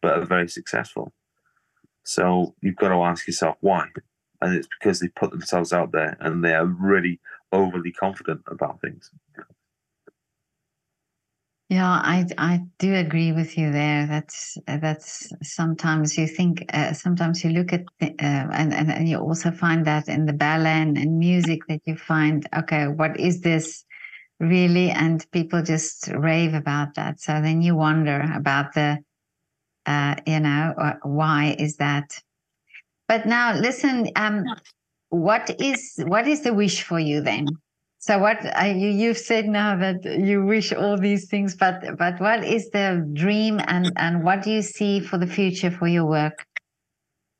but 0.00 0.18
are 0.18 0.24
very 0.24 0.48
successful. 0.48 1.12
So 2.04 2.54
you've 2.60 2.76
got 2.76 2.90
to 2.90 3.02
ask 3.02 3.26
yourself 3.26 3.56
why. 3.60 3.88
And 4.40 4.54
it's 4.54 4.68
because 4.78 5.00
they 5.00 5.08
put 5.08 5.30
themselves 5.30 5.72
out 5.72 5.92
there 5.92 6.16
and 6.20 6.44
they 6.44 6.54
are 6.54 6.66
really 6.66 7.20
overly 7.52 7.92
confident 7.92 8.42
about 8.46 8.80
things. 8.80 9.10
Yeah, 11.68 11.88
I 11.88 12.24
I 12.38 12.60
do 12.78 12.94
agree 12.94 13.32
with 13.32 13.58
you 13.58 13.72
there. 13.72 14.06
That's 14.06 14.56
that's 14.66 15.32
sometimes 15.42 16.16
you 16.16 16.28
think 16.28 16.64
uh, 16.72 16.92
sometimes 16.92 17.42
you 17.42 17.50
look 17.50 17.72
at 17.72 17.84
the, 17.98 18.10
uh, 18.10 18.46
and, 18.52 18.72
and 18.72 18.92
and 18.92 19.08
you 19.08 19.18
also 19.18 19.50
find 19.50 19.84
that 19.84 20.08
in 20.08 20.26
the 20.26 20.32
ballet 20.32 20.82
and, 20.82 20.96
and 20.96 21.18
music 21.18 21.66
that 21.66 21.80
you 21.84 21.96
find 21.96 22.48
okay, 22.56 22.86
what 22.86 23.18
is 23.18 23.40
this 23.40 23.84
really? 24.40 24.90
And 24.90 25.24
people 25.30 25.62
just 25.62 26.08
rave 26.08 26.54
about 26.54 26.94
that. 26.94 27.20
So 27.20 27.40
then 27.40 27.62
you 27.62 27.76
wonder 27.76 28.20
about 28.34 28.74
the, 28.74 28.98
uh, 29.86 30.16
you 30.26 30.40
know, 30.40 30.74
uh, 30.78 30.94
why 31.02 31.56
is 31.58 31.76
that? 31.76 32.18
But 33.08 33.26
now 33.26 33.54
listen, 33.54 34.08
um, 34.16 34.44
what 35.10 35.54
is 35.60 36.02
what 36.06 36.26
is 36.26 36.42
the 36.42 36.52
wish 36.52 36.82
for 36.82 36.98
you 36.98 37.20
then? 37.20 37.46
So 37.98 38.18
what 38.18 38.38
uh, 38.44 38.64
you 38.66 38.88
you've 38.88 39.18
said 39.18 39.46
now 39.46 39.76
that 39.76 40.04
you 40.04 40.44
wish 40.44 40.72
all 40.72 40.98
these 40.98 41.28
things, 41.28 41.56
but 41.56 41.96
but 41.98 42.20
what 42.20 42.44
is 42.44 42.70
the 42.70 43.08
dream 43.12 43.60
and 43.66 43.92
and 43.96 44.24
what 44.24 44.42
do 44.42 44.50
you 44.50 44.62
see 44.62 45.00
for 45.00 45.18
the 45.18 45.26
future 45.26 45.70
for 45.70 45.86
your 45.86 46.06
work? 46.06 46.44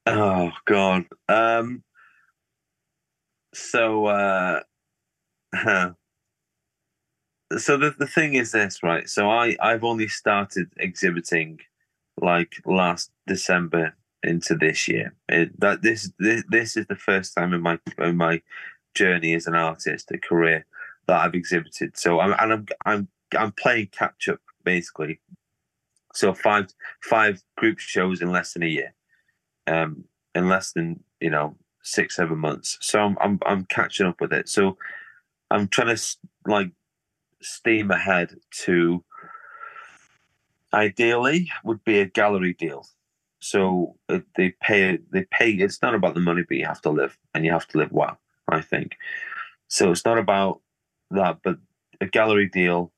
Oh 0.07 0.51
God. 0.65 1.05
Um 1.29 1.83
so 3.55 4.07
uh 4.07 4.61
so 7.59 7.77
the, 7.77 7.95
the 7.99 8.07
thing 8.07 8.35
is 8.35 8.53
this, 8.53 8.83
right? 8.83 9.09
So 9.09 9.31
I, 9.31 9.57
I've 9.61 9.85
only 9.85 10.09
started 10.09 10.71
exhibiting 10.79 11.61
like 12.21 12.55
last 12.65 13.11
December 13.27 13.95
into 14.23 14.55
this 14.55 14.89
year. 14.89 15.15
It, 15.29 15.59
that 15.61 15.83
this, 15.83 16.11
this 16.19 16.43
this 16.49 16.77
is 16.77 16.87
the 16.87 16.97
first 16.97 17.35
time 17.35 17.55
in 17.55 17.63
my 17.63 17.79
in 17.99 18.17
my 18.17 18.43
journey 18.95 19.35
as 19.35 19.47
an 19.47 19.55
artist, 19.55 20.11
a 20.11 20.19
career 20.19 20.67
that 21.07 21.21
I've 21.21 21.35
exhibited. 21.35 21.97
So 21.97 22.21
I'm 22.21 22.35
and 22.39 22.53
I'm 22.53 22.67
I'm 22.85 23.09
I'm 23.39 23.53
playing 23.53 23.89
catch 23.93 24.29
up 24.29 24.41
basically. 24.65 25.21
So 26.15 26.35
five 26.35 26.69
five 27.03 27.43
group 27.57 27.79
shows 27.79 28.21
in 28.23 28.33
less 28.33 28.55
than 28.55 28.65
a 28.65 28.67
year, 28.67 28.95
um, 29.67 30.05
in 30.35 30.49
less 30.49 30.73
than 30.73 31.05
you 31.21 31.31
know 31.31 31.57
six 31.83 32.17
seven 32.17 32.39
months. 32.39 32.79
So 32.81 33.01
I'm 33.01 33.17
I'm 33.21 33.39
I'm 33.47 33.65
catching 33.67 34.07
up 34.07 34.21
with 34.21 34.33
it. 34.33 34.49
So 34.49 34.77
I'm 35.51 35.69
trying 35.69 35.95
to 35.95 36.03
like 36.47 36.71
steam 37.47 37.91
ahead 37.91 38.37
to 38.51 39.05
ideally 40.75 41.49
would 41.65 41.83
be 41.85 42.01
a 42.01 42.07
gallery 42.07 42.55
deal. 42.55 42.87
So 43.39 43.97
uh, 44.09 44.21
they 44.37 44.55
pay 44.61 44.99
they 45.13 45.25
pay. 45.31 45.53
It's 45.53 45.83
not 45.83 45.95
about 45.95 46.15
the 46.15 46.21
money, 46.21 46.43
but 46.47 46.57
you 46.57 46.67
have 46.67 46.83
to 46.83 46.91
live, 46.91 47.17
and 47.35 47.45
you 47.45 47.53
have 47.53 47.69
to 47.69 47.79
live 47.79 47.93
well. 47.93 48.19
I 48.49 48.61
think. 48.61 48.97
So 49.69 49.91
it's 49.91 50.05
not 50.05 50.19
about 50.19 50.61
that, 51.11 51.39
but 51.43 51.59
a 52.01 52.07
gallery 52.07 52.49
deal. 52.49 52.93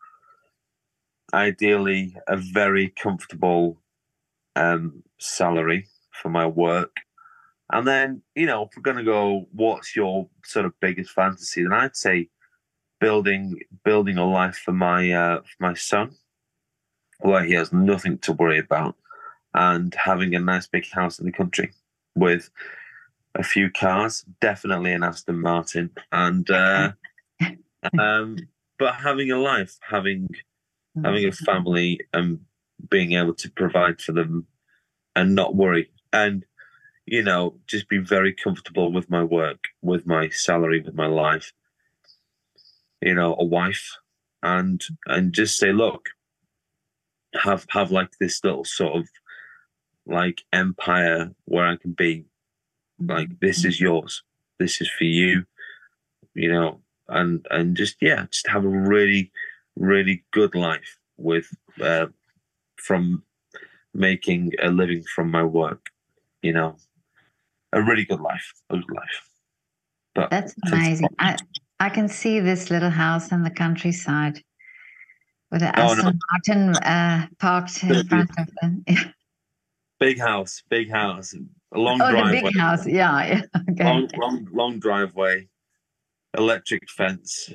Ideally, 1.35 2.17
a 2.27 2.37
very 2.37 2.89
comfortable 2.89 3.79
um, 4.57 5.03
salary 5.19 5.89
for 6.13 6.31
my 6.31 6.47
work, 6.47 6.97
and 7.71 7.87
then 7.87 8.23
you 8.35 8.47
know 8.47 8.63
if 8.65 8.71
we're 8.77 8.83
gonna 8.83 9.05
go, 9.05 9.47
what's 9.53 9.95
your 9.95 10.29
sort 10.45 10.65
of 10.67 10.81
biggest 10.81 11.11
fantasy? 11.11 11.63
Then 11.63 11.73
I'd 11.73 11.97
say 11.97 12.31
building 13.01 13.61
building 13.85 14.19
a 14.19 14.29
life 14.29 14.57
for 14.57 14.73
my 14.73 15.11
uh, 15.11 15.41
for 15.41 15.57
my 15.61 15.75
son, 15.75 16.17
where 17.21 17.45
he 17.45 17.55
has 17.55 17.73
nothing 17.73 18.19
to 18.19 18.33
worry 18.33 18.59
about, 18.59 18.97
and 19.55 19.95
having 19.95 20.35
a 20.35 20.41
nice 20.41 20.67
big 20.67 20.89
house 20.91 21.19
in 21.19 21.27
the 21.27 21.33
country 21.33 21.73
with 22.15 22.51
a 23.35 23.43
few 23.43 23.71
cars, 23.71 24.25
definitely 24.41 24.93
an 24.93 25.03
Aston 25.03 25.41
Martin, 25.41 25.91
and 26.13 26.51
uh, 26.51 26.93
um, 27.99 28.37
but 28.79 28.95
having 28.95 29.31
a 29.31 29.39
life, 29.39 29.79
having 29.89 30.29
having 31.03 31.27
a 31.27 31.33
family, 31.33 32.01
and 32.13 32.41
being 32.91 33.13
able 33.13 33.35
to 33.35 33.51
provide 33.51 34.01
for 34.01 34.13
them, 34.13 34.47
and 35.15 35.35
not 35.35 35.55
worry, 35.55 35.91
and 36.13 36.45
you 37.07 37.23
know, 37.23 37.55
just 37.67 37.89
be 37.89 37.99
very 37.99 38.35
comfortable 38.35 38.93
with 38.93 39.09
my 39.09 39.25
work, 39.25 39.69
with 39.81 40.07
my 40.07 40.29
salary, 40.29 40.81
with 40.81 40.95
my 40.95 41.07
life. 41.07 41.53
You 43.01 43.15
know, 43.15 43.37
a 43.39 43.45
wife, 43.45 43.97
and 44.43 44.83
and 45.07 45.33
just 45.33 45.57
say, 45.57 45.73
look, 45.73 46.09
have 47.43 47.67
have 47.71 47.91
like 47.91 48.11
this 48.21 48.43
little 48.45 48.65
sort 48.65 48.97
of 48.97 49.09
like 50.07 50.43
empire 50.53 51.31
where 51.45 51.67
I 51.67 51.77
can 51.77 51.93
be. 51.93 52.25
Like 52.99 53.39
this 53.41 53.65
is 53.65 53.81
yours. 53.81 54.23
This 54.59 54.81
is 54.81 54.91
for 54.91 55.05
you 55.05 55.45
you 56.39 56.51
know 56.51 56.81
and 57.09 57.47
and 57.51 57.77
just 57.77 57.97
yeah 58.01 58.27
just 58.31 58.47
have 58.49 58.65
a 58.65 58.69
really 58.69 59.31
really 59.77 60.25
good 60.33 60.55
life 60.55 60.99
with 61.17 61.49
uh, 61.83 62.07
from 62.77 63.23
making 63.95 64.53
a 64.63 64.69
living 64.69 65.03
from 65.15 65.31
my 65.31 65.43
work 65.43 65.87
you 66.43 66.53
know. 66.53 66.77
A 67.75 67.83
really 67.83 68.07
good 68.07 68.21
life 68.21 68.55
a 68.71 68.77
good 68.77 68.91
life. 68.97 69.29
But 70.15 70.31
That's 70.31 70.55
amazing. 70.67 71.09
I 71.19 71.37
I 71.81 71.89
can 71.89 72.09
see 72.09 72.41
this 72.41 72.71
little 72.71 72.91
house 72.91 73.31
in 73.31 73.43
the 73.43 73.51
countryside 73.51 74.43
with 75.51 75.61
the 75.61 75.69
Oh, 75.81 75.83
no. 75.83 75.93
Aston 75.93 76.19
Martin 76.31 76.77
uh, 76.77 77.27
parked 77.39 77.83
in 77.85 78.05
front 78.05 78.31
of 78.39 78.49
them. 78.61 78.85
Yeah. 78.89 79.05
big 80.01 80.21
house 80.21 80.63
big 80.69 80.89
house 80.89 81.35
a 81.75 81.79
long 81.79 82.01
Oh, 82.01 82.07
the 82.07 82.13
driveway 82.13 82.41
big 82.43 82.57
house. 82.57 82.87
Yeah. 82.87 83.27
yeah. 83.27 83.43
Okay. 83.71 83.85
long, 83.85 84.09
long 84.17 84.49
long 84.53 84.79
driveway 84.79 85.49
electric 86.37 86.89
fence, 86.91 87.51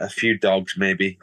a 0.00 0.08
few 0.08 0.38
dogs, 0.38 0.74
maybe. 0.76 1.18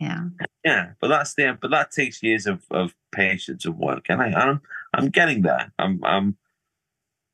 Yeah. 0.00 0.24
Yeah, 0.64 0.92
but 1.00 1.08
that's 1.08 1.34
the 1.34 1.56
but 1.60 1.70
that 1.70 1.90
takes 1.90 2.22
years 2.22 2.46
of, 2.46 2.62
of 2.70 2.94
patience 3.12 3.64
and 3.64 3.78
work, 3.78 4.06
and 4.08 4.20
I, 4.22 4.32
I'm 4.32 4.60
I'm 4.94 5.08
getting 5.10 5.42
there. 5.42 5.72
I'm 5.78 6.02
I'm 6.04 6.36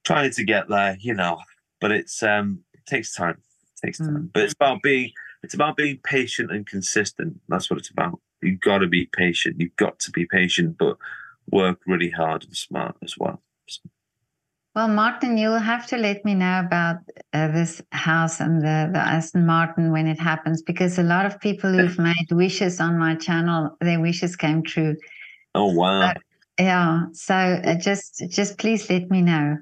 trying 0.04 0.30
to 0.32 0.44
get 0.44 0.68
there, 0.68 0.96
you 1.00 1.14
know. 1.14 1.38
But 1.80 1.92
it's 1.92 2.22
um 2.22 2.60
it 2.74 2.84
takes 2.86 3.14
time. 3.14 3.40
Takes 3.84 3.98
time. 3.98 4.08
Mm. 4.08 4.30
But 4.32 4.44
it's 4.44 4.54
about 4.54 4.82
being 4.82 5.12
it's 5.42 5.54
about 5.54 5.76
being 5.76 5.98
patient 6.04 6.50
and 6.50 6.66
consistent. 6.66 7.40
That's 7.48 7.70
what 7.70 7.78
it's 7.78 7.90
about. 7.90 8.20
You've 8.42 8.60
got 8.60 8.78
to 8.78 8.86
be 8.86 9.06
patient. 9.06 9.56
You've 9.58 9.76
got 9.76 9.98
to 10.00 10.10
be 10.10 10.26
patient, 10.26 10.76
but 10.78 10.96
work 11.50 11.80
really 11.86 12.10
hard 12.10 12.44
and 12.44 12.56
smart 12.56 12.96
as 13.02 13.16
well. 13.18 13.42
So, 13.66 13.82
Well, 14.74 14.88
Martin, 14.88 15.36
you'll 15.36 15.58
have 15.58 15.86
to 15.88 15.96
let 15.96 16.24
me 16.24 16.34
know 16.34 16.60
about 16.60 16.98
uh, 17.32 17.48
this 17.48 17.82
house 17.92 18.40
and 18.40 18.60
the, 18.60 18.90
the 18.92 18.98
Aston 18.98 19.46
Martin 19.46 19.92
when 19.92 20.06
it 20.06 20.18
happens, 20.18 20.62
because 20.62 20.98
a 20.98 21.02
lot 21.02 21.26
of 21.26 21.40
people 21.40 21.70
who've 21.70 21.98
made 22.10 22.30
wishes 22.30 22.80
on 22.80 22.98
my 22.98 23.14
channel, 23.14 23.76
their 23.80 24.00
wishes 24.00 24.36
came 24.36 24.62
true. 24.62 24.96
oh 25.54 25.72
wow. 25.72 26.12
Yeah. 26.58 27.04
So 27.12 27.34
uh, 27.34 27.74
just 27.76 28.22
just 28.28 28.58
please 28.58 28.90
let 28.90 29.10
me 29.10 29.22
know 29.22 29.56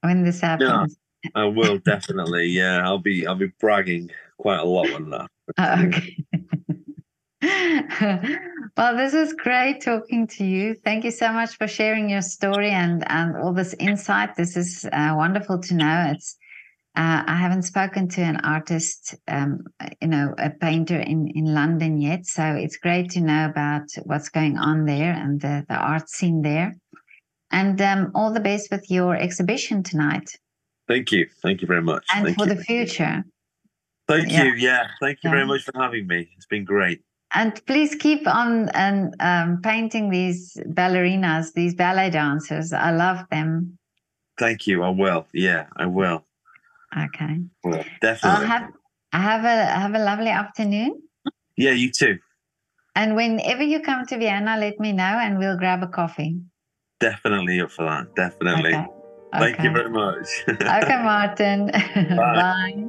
when 0.00 0.24
this 0.24 0.40
happens. 0.40 0.96
I 1.34 1.44
will 1.44 1.78
definitely. 1.78 2.46
Yeah, 2.46 2.82
I'll 2.84 2.98
be 2.98 3.26
I'll 3.26 3.34
be 3.34 3.52
bragging 3.60 4.10
quite 4.38 4.60
a 4.60 4.64
lot 4.64 4.90
on 4.92 5.10
that. 5.10 5.28
Oh, 5.56 5.86
okay. 5.86 6.14
well, 8.76 8.96
this 8.96 9.14
is 9.14 9.32
great 9.32 9.80
talking 9.80 10.26
to 10.26 10.44
you. 10.44 10.74
Thank 10.74 11.04
you 11.04 11.10
so 11.10 11.32
much 11.32 11.56
for 11.56 11.66
sharing 11.66 12.10
your 12.10 12.20
story 12.20 12.68
and 12.70 13.02
and 13.10 13.34
all 13.36 13.54
this 13.54 13.74
insight. 13.78 14.36
This 14.36 14.58
is 14.58 14.86
uh, 14.92 15.14
wonderful 15.16 15.58
to 15.60 15.74
know. 15.74 16.12
It's 16.12 16.36
uh, 16.96 17.22
I 17.26 17.36
haven't 17.36 17.62
spoken 17.62 18.08
to 18.08 18.20
an 18.22 18.40
artist, 18.44 19.14
um, 19.26 19.60
you 20.02 20.08
know, 20.08 20.34
a 20.36 20.50
painter 20.50 20.98
in 20.98 21.28
in 21.28 21.54
London 21.54 21.98
yet. 22.00 22.26
So 22.26 22.42
it's 22.42 22.76
great 22.76 23.10
to 23.12 23.20
know 23.20 23.46
about 23.46 23.88
what's 24.02 24.28
going 24.28 24.58
on 24.58 24.84
there 24.84 25.12
and 25.12 25.40
the 25.40 25.64
the 25.68 25.76
art 25.76 26.10
scene 26.10 26.42
there. 26.42 26.76
And 27.50 27.80
um, 27.80 28.10
all 28.14 28.32
the 28.32 28.40
best 28.40 28.70
with 28.70 28.90
your 28.90 29.16
exhibition 29.16 29.82
tonight 29.82 30.28
Thank 30.88 31.12
you. 31.12 31.28
Thank 31.42 31.60
you 31.60 31.68
very 31.68 31.82
much. 31.82 32.04
and 32.14 32.24
Thank 32.24 32.38
for 32.38 32.46
you. 32.48 32.54
the 32.54 32.64
future. 32.64 33.24
Thank 34.08 34.32
Yeah. 34.32 34.44
you. 34.44 34.54
Yeah. 34.54 34.86
Thank 35.00 35.18
you 35.22 35.30
very 35.30 35.46
much 35.46 35.62
for 35.62 35.72
having 35.76 36.06
me. 36.06 36.30
It's 36.36 36.46
been 36.46 36.64
great. 36.64 37.02
And 37.34 37.54
please 37.66 37.94
keep 37.94 38.26
on 38.26 38.70
and 38.70 39.14
um, 39.20 39.60
painting 39.62 40.08
these 40.08 40.56
ballerinas, 40.70 41.52
these 41.52 41.74
ballet 41.74 42.08
dancers. 42.08 42.72
I 42.72 42.90
love 42.90 43.26
them. 43.30 43.78
Thank 44.38 44.66
you. 44.66 44.82
I 44.82 44.88
will. 44.88 45.26
Yeah, 45.34 45.66
I 45.76 45.84
will. 45.84 46.24
Okay. 46.96 47.40
Well, 47.62 47.84
definitely. 48.00 48.46
have 48.46 48.72
have 49.12 49.44
a 49.44 49.66
have 49.66 49.94
a 49.94 49.98
lovely 49.98 50.30
afternoon. 50.30 51.02
yeah, 51.56 51.72
you 51.72 51.90
too. 51.92 52.18
And 52.94 53.14
whenever 53.14 53.62
you 53.62 53.80
come 53.80 54.06
to 54.06 54.16
Vienna, 54.16 54.56
let 54.58 54.80
me 54.80 54.92
know, 54.92 55.18
and 55.20 55.38
we'll 55.38 55.58
grab 55.58 55.82
a 55.82 55.86
coffee. 55.86 56.40
Definitely 56.98 57.60
up 57.60 57.70
for 57.70 57.84
that. 57.84 58.14
Definitely. 58.16 58.74
Okay. 58.74 58.86
Thank 59.32 59.62
you 59.62 59.70
very 59.70 59.90
much. 59.90 60.26
Okay, 60.48 61.02
Martin. 61.02 61.66
Bye. 61.94 62.14
Bye. 62.16 62.88